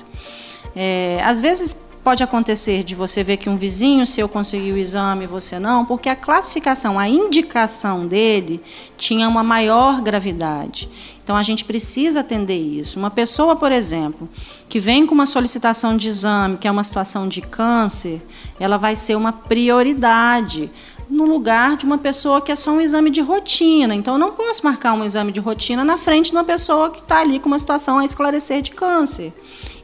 É, 0.76 1.20
às 1.24 1.40
vezes, 1.40 1.74
Pode 2.04 2.24
acontecer 2.24 2.82
de 2.82 2.96
você 2.96 3.22
ver 3.22 3.36
que 3.36 3.48
um 3.48 3.56
vizinho 3.56 4.04
seu 4.04 4.28
conseguiu 4.28 4.74
o 4.74 4.78
exame 4.78 5.22
e 5.22 5.28
você 5.28 5.60
não, 5.60 5.84
porque 5.84 6.08
a 6.08 6.16
classificação, 6.16 6.98
a 6.98 7.08
indicação 7.08 8.08
dele 8.08 8.60
tinha 8.96 9.28
uma 9.28 9.44
maior 9.44 10.00
gravidade. 10.00 10.88
Então 11.22 11.36
a 11.36 11.44
gente 11.44 11.64
precisa 11.64 12.18
atender 12.18 12.58
isso. 12.58 12.98
Uma 12.98 13.08
pessoa, 13.08 13.54
por 13.54 13.70
exemplo, 13.70 14.28
que 14.68 14.80
vem 14.80 15.06
com 15.06 15.14
uma 15.14 15.26
solicitação 15.26 15.96
de 15.96 16.08
exame, 16.08 16.56
que 16.56 16.66
é 16.66 16.70
uma 16.72 16.82
situação 16.82 17.28
de 17.28 17.40
câncer, 17.40 18.20
ela 18.58 18.78
vai 18.78 18.96
ser 18.96 19.14
uma 19.14 19.30
prioridade 19.30 20.72
no 21.12 21.26
lugar 21.26 21.76
de 21.76 21.84
uma 21.84 21.98
pessoa 21.98 22.40
que 22.40 22.50
é 22.50 22.56
só 22.56 22.70
um 22.70 22.80
exame 22.80 23.10
de 23.10 23.20
rotina. 23.20 23.94
Então, 23.94 24.14
eu 24.14 24.18
não 24.18 24.32
posso 24.32 24.64
marcar 24.64 24.94
um 24.94 25.04
exame 25.04 25.30
de 25.30 25.40
rotina 25.40 25.84
na 25.84 25.98
frente 25.98 26.30
de 26.30 26.36
uma 26.36 26.42
pessoa 26.42 26.90
que 26.90 27.00
está 27.00 27.20
ali 27.20 27.38
com 27.38 27.48
uma 27.48 27.58
situação 27.58 27.98
a 27.98 28.04
esclarecer 28.04 28.62
de 28.62 28.70
câncer. 28.70 29.30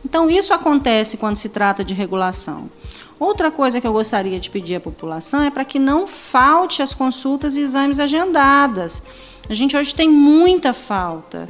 Então, 0.03 0.31
isso 0.31 0.55
acontece 0.55 1.19
quando 1.19 1.37
se 1.37 1.51
trata 1.51 1.85
de 1.85 1.93
regulação. 1.93 2.71
Outra 3.21 3.51
coisa 3.51 3.79
que 3.79 3.87
eu 3.87 3.93
gostaria 3.93 4.41
de 4.41 4.49
pedir 4.49 4.77
à 4.77 4.81
população 4.81 5.43
é 5.43 5.51
para 5.51 5.67
que 5.67 5.79
não 5.79 6.07
falte 6.07 6.81
as 6.81 6.95
consultas 6.95 7.57
e 7.57 7.61
exames 7.61 8.01
agendadas. 8.01 9.03
A 9.51 9.55
gente 9.55 9.77
hoje 9.77 9.95
tem 9.95 10.09
muita 10.09 10.73
falta. 10.73 11.49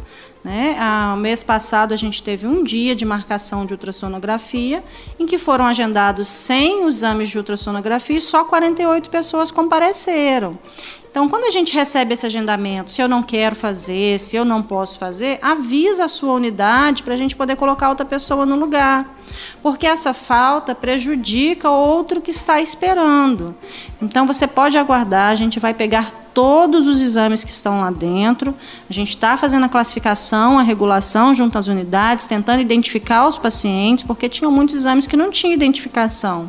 Né? 0.49 0.77
Ah, 0.79 1.15
mês 1.15 1.43
passado 1.43 1.93
a 1.93 1.97
gente 1.99 2.23
teve 2.23 2.47
um 2.47 2.65
dia 2.65 2.97
de 2.97 3.05
marcação 3.05 3.67
de 3.67 3.75
ultrassonografia, 3.75 4.83
em 5.21 5.27
que 5.27 5.37
foram 5.37 5.67
agendados 5.67 6.27
100 6.27 6.87
exames 6.89 7.29
de 7.29 7.37
ultrassonografia 7.37 8.17
e 8.17 8.21
só 8.23 8.47
48 8.47 9.11
pessoas 9.11 9.51
compareceram. 9.51 10.59
Então, 11.11 11.29
quando 11.29 11.45
a 11.45 11.51
gente 11.51 11.75
recebe 11.75 12.15
esse 12.15 12.27
agendamento, 12.27 12.93
se 12.93 13.01
eu 13.01 13.09
não 13.09 13.23
quero 13.23 13.57
fazer, 13.57 14.21
se 14.21 14.37
eu 14.37 14.45
não 14.45 14.63
posso 14.63 14.99
fazer, 14.99 15.39
avisa 15.43 16.05
a 16.05 16.09
sua 16.09 16.35
unidade 16.35 17.03
para 17.03 17.15
a 17.15 17.17
gente 17.17 17.35
poder 17.35 17.57
colocar 17.57 17.89
outra 17.89 18.05
pessoa 18.05 18.45
no 18.45 18.55
lugar. 18.55 19.17
Porque 19.63 19.87
essa 19.87 20.13
falta 20.13 20.75
prejudica 20.75 21.71
outro 21.71 22.21
que 22.21 22.31
está 22.31 22.61
esperando. 22.61 23.55
Então, 24.01 24.27
você 24.27 24.47
pode 24.47 24.77
aguardar, 24.77 25.31
a 25.31 25.35
gente 25.35 25.59
vai 25.59 25.73
pegar 25.75 26.29
todos 26.39 26.87
os 26.87 27.01
exames 27.01 27.43
que 27.43 27.51
estão 27.51 27.81
lá 27.81 27.91
dentro. 27.91 28.55
A 28.89 28.93
gente 28.93 29.09
está 29.09 29.37
fazendo 29.37 29.65
a 29.65 29.69
classificação, 29.69 30.57
a 30.57 30.63
regulação 30.63 31.35
junto 31.35 31.59
às 31.59 31.67
unidades, 31.67 32.29
tentando 32.29 32.61
identificar 32.61 33.27
os 33.27 33.37
pacientes, 33.37 34.05
porque 34.05 34.29
tinham 34.29 34.53
muitos 34.53 34.77
exames 34.77 35.07
que 35.07 35.17
não 35.17 35.33
tinham 35.33 35.53
identificação. 35.53 36.49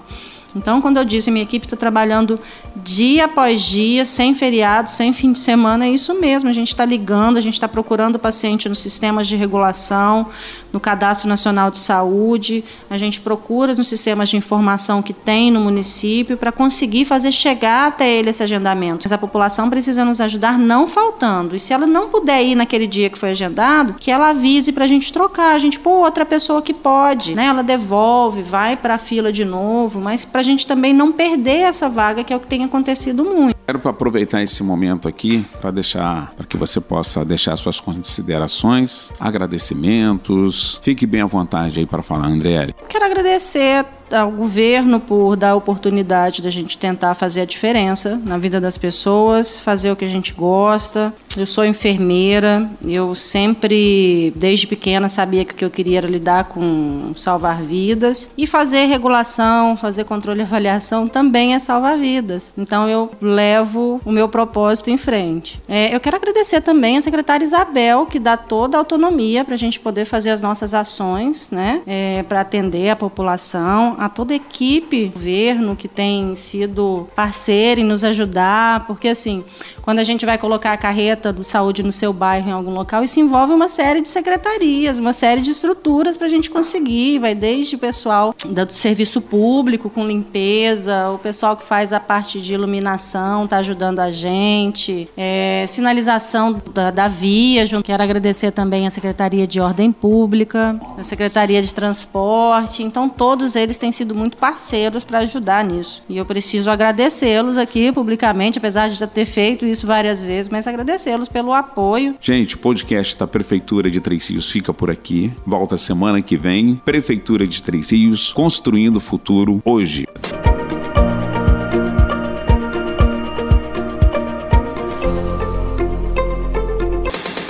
Então, 0.55 0.81
quando 0.81 0.97
eu 0.97 1.05
disse 1.05 1.31
minha 1.31 1.43
equipe 1.43 1.65
está 1.65 1.77
trabalhando 1.77 2.39
dia 2.75 3.25
após 3.25 3.62
dia, 3.62 4.05
sem 4.05 4.33
feriado, 4.33 4.89
sem 4.89 5.13
fim 5.13 5.31
de 5.31 5.39
semana, 5.39 5.85
é 5.85 5.89
isso 5.89 6.13
mesmo. 6.13 6.49
A 6.49 6.53
gente 6.53 6.69
está 6.69 6.85
ligando, 6.85 7.38
a 7.38 7.41
gente 7.41 7.53
está 7.53 7.67
procurando 7.67 8.15
o 8.15 8.19
paciente 8.19 8.67
nos 8.67 8.79
sistemas 8.79 9.27
de 9.27 9.35
regulação, 9.35 10.27
no 10.71 10.79
Cadastro 10.79 11.27
Nacional 11.27 11.71
de 11.71 11.79
Saúde, 11.79 12.63
a 12.89 12.97
gente 12.97 13.19
procura 13.19 13.73
nos 13.73 13.88
sistemas 13.88 14.29
de 14.29 14.38
informação 14.38 15.01
que 15.01 15.13
tem 15.13 15.49
no 15.51 15.59
município 15.59 16.38
para 16.38 16.51
conseguir 16.51 17.05
fazer 17.05 17.31
chegar 17.31 17.88
até 17.88 18.09
ele 18.09 18.29
esse 18.29 18.43
agendamento. 18.43 19.01
Mas 19.03 19.12
a 19.12 19.17
população 19.17 19.69
precisa 19.69 20.05
nos 20.05 20.21
ajudar 20.21 20.59
não 20.59 20.88
faltando. 20.88 21.55
E 21.55 21.59
se 21.59 21.73
ela 21.73 21.88
não 21.88 22.09
puder 22.09 22.43
ir 22.43 22.55
naquele 22.55 22.85
dia 22.85 23.09
que 23.09 23.17
foi 23.17 23.31
agendado, 23.31 23.95
que 23.99 24.12
ela 24.12 24.29
avise 24.29 24.71
para 24.71 24.85
a 24.85 24.88
gente 24.88 25.12
trocar. 25.12 25.55
A 25.55 25.59
gente, 25.59 25.79
pô, 25.79 26.03
outra 26.03 26.25
pessoa 26.25 26.62
que 26.62 26.73
pode, 26.73 27.35
né? 27.35 27.45
Ela 27.45 27.63
devolve, 27.63 28.41
vai 28.41 28.75
para 28.75 28.95
a 28.95 28.99
fila 28.99 29.31
de 29.31 29.43
novo, 29.43 29.99
mas 29.99 30.23
para 30.23 30.38
a 30.39 30.43
gente 30.43 30.65
também 30.65 30.93
não 30.93 31.12
perder 31.12 31.62
essa 31.62 31.89
vaga, 31.89 32.23
que 32.23 32.34
é 32.34 32.36
o 32.36 32.39
que 32.39 32.47
tem 32.47 32.63
acontecido 32.63 33.23
muito. 33.23 33.56
Quero 33.65 33.88
aproveitar 33.88 34.41
esse 34.41 34.63
momento 34.63 35.08
aqui 35.08 35.45
para 35.62 35.69
deixar, 35.69 36.34
para 36.36 36.45
que 36.45 36.58
você 36.58 36.82
possa 36.82 37.23
deixar 37.23 37.56
suas 37.58 37.80
considerações, 37.80 39.12
agradecimentos. 39.19 40.80
Fique 40.82 41.06
bem 41.06 41.21
à 41.21 41.25
vontade 41.25 41.80
aí 41.80 41.86
para 41.86 42.02
falar, 42.02 42.28
André. 42.28 42.73
Quero 42.88 43.06
agradecer 43.06 43.86
ao 44.12 44.32
governo 44.32 45.00
por 45.00 45.36
dar 45.36 45.52
a 45.52 45.56
oportunidade 45.56 46.41
da 46.41 46.50
gente 46.50 46.78
tentar 46.78 47.13
fazer 47.13 47.41
a 47.41 47.45
diferença 47.45 48.19
na 48.24 48.38
vida 48.38 48.60
das 48.60 48.78
pessoas, 48.78 49.58
fazer 49.58 49.91
o 49.91 49.95
que 49.95 50.06
a 50.06 50.10
gente 50.10 50.34
gosta. 50.34 51.13
Eu 51.38 51.45
sou 51.45 51.63
enfermeira, 51.63 52.69
eu 52.86 53.15
sempre, 53.15 54.34
desde 54.36 54.65
pequena, 54.67 55.08
sabia 55.08 55.45
que 55.45 55.54
o 55.54 55.56
que 55.56 55.65
eu 55.65 55.69
queria 55.69 56.00
era 56.00 56.08
lidar 56.08 56.45
com 56.45 57.13
salvar 57.15 57.62
vidas. 57.62 58.32
E 58.38 58.48
fazer 58.48 58.86
regulação, 58.86 59.78
fazer 59.78 60.06
controle 60.06 60.39
e 60.41 60.43
avaliação 60.43 61.08
também 61.08 61.54
é 61.54 61.60
salvar 61.60 61.98
vidas. 61.98 62.54
Então 62.58 62.89
eu 62.89 63.12
levo 63.22 64.02
o 64.04 64.12
meu 64.12 64.28
propósito 64.28 64.89
em 64.89 64.98
frente. 64.98 65.62
É, 65.67 65.93
eu 65.95 66.00
quero 66.00 66.15
agradecer 66.17 66.62
também 66.62 66.98
a 66.98 67.02
secretária 67.02 67.45
Isabel, 67.45 68.06
que 68.06 68.19
dá 68.19 68.36
toda 68.36 68.78
a 68.78 68.80
autonomia 68.80 69.45
para 69.45 69.56
a 69.56 69.58
gente 69.58 69.80
poder 69.80 70.06
fazer 70.06 70.32
as 70.32 70.41
nossas 70.41 70.74
ações, 70.74 71.50
né, 71.52 71.82
é, 71.86 72.24
para 72.24 72.41
atender 72.41 72.89
a 72.89 72.95
população 72.95 73.95
a 73.99 74.07
toda 74.07 74.33
a 74.33 74.38
equipe 74.38 75.07
governo 75.07 75.75
que 75.75 75.88
tem 75.88 76.33
sido 76.35 77.09
parceira 77.15 77.81
em 77.81 77.83
nos 77.83 78.03
ajudar, 78.03 78.85
porque 78.88 79.09
assim, 79.09 79.43
quando 79.81 79.99
a 79.99 80.03
gente 80.03 80.25
vai 80.25 80.38
colocar 80.38 80.71
a 80.71 80.77
carreta 80.77 81.33
do 81.33 81.43
saúde 81.43 81.83
no 81.83 81.91
seu 81.91 82.13
bairro 82.13 82.49
em 82.49 82.53
algum 82.53 82.71
local, 82.71 83.03
isso 83.03 83.19
envolve 83.19 83.51
uma 83.51 83.67
série 83.67 84.01
de 84.01 84.07
secretarias, 84.07 84.99
uma 84.99 85.12
série 85.12 85.41
de 85.41 85.51
estruturas 85.51 86.15
para 86.15 86.27
a 86.27 86.29
gente 86.29 86.49
conseguir, 86.49 87.19
vai 87.19 87.35
desde 87.35 87.75
o 87.75 87.79
pessoal 87.79 88.33
do 88.45 88.73
serviço 88.73 89.21
público 89.21 89.89
com 89.89 90.07
limpeza, 90.07 91.09
o 91.09 91.17
pessoal 91.17 91.57
que 91.57 91.65
faz 91.65 91.91
a 91.91 91.99
parte 91.99 92.41
de 92.41 92.53
iluminação 92.53 93.43
está 93.43 93.57
ajudando 93.57 93.99
a 93.99 94.09
gente, 94.09 95.09
é, 95.17 95.65
sinalização 95.67 96.57
da, 96.73 96.89
da 96.89 97.07
via, 97.07 97.67
quero 97.83 98.03
agradecer 98.03 98.51
também 98.51 98.88
a 98.88 98.91
Secretaria 98.91 99.45
de 99.45 99.59
Ordem 99.59 99.91
Pública, 99.91 100.79
a 100.97 101.03
Secretaria 101.03 101.62
de 101.62 101.73
Transporte, 101.73 102.83
então 102.83 103.09
todos 103.09 103.55
eles 103.55 103.77
têm 103.77 103.88
têm 103.89 103.91
sido 103.91 104.15
muito 104.15 104.38
parceiros 104.38 105.04
para 105.04 105.19
ajudar 105.19 105.65
nisso. 105.65 106.04
E 106.08 106.17
eu 106.17 106.25
preciso 106.25 106.69
agradecê-los 106.69 107.58
aqui 107.58 107.91
publicamente, 107.91 108.60
apesar 108.60 108.88
de 108.88 108.95
já 108.95 109.08
ter 109.08 109.25
feito 109.25 109.65
isso 109.65 109.88
várias 109.88 110.21
vezes, 110.21 110.49
mas 110.49 110.67
agradecê-los 110.67 111.28
pelo 111.28 111.54
apoio. 111.54 112.15
Gente, 112.21 112.56
o 112.56 112.60
podcast 112.60 113.17
da 113.17 113.28
Prefeitura 113.28 113.89
de 113.89 113.99
Três 113.99 114.30
Rios 114.30 114.52
fica 114.52 114.73
por 114.73 114.91
aqui. 114.91 115.34
Volta 115.45 115.78
semana 115.78 116.21
que 116.21 116.38
vem. 116.38 116.75
Prefeitura 116.86 117.47
de 117.47 117.63
Três 117.63 117.91
Rios, 117.91 118.32
construindo 118.32 118.97
o 118.97 119.02
futuro 119.02 119.62
hoje. 119.65 120.06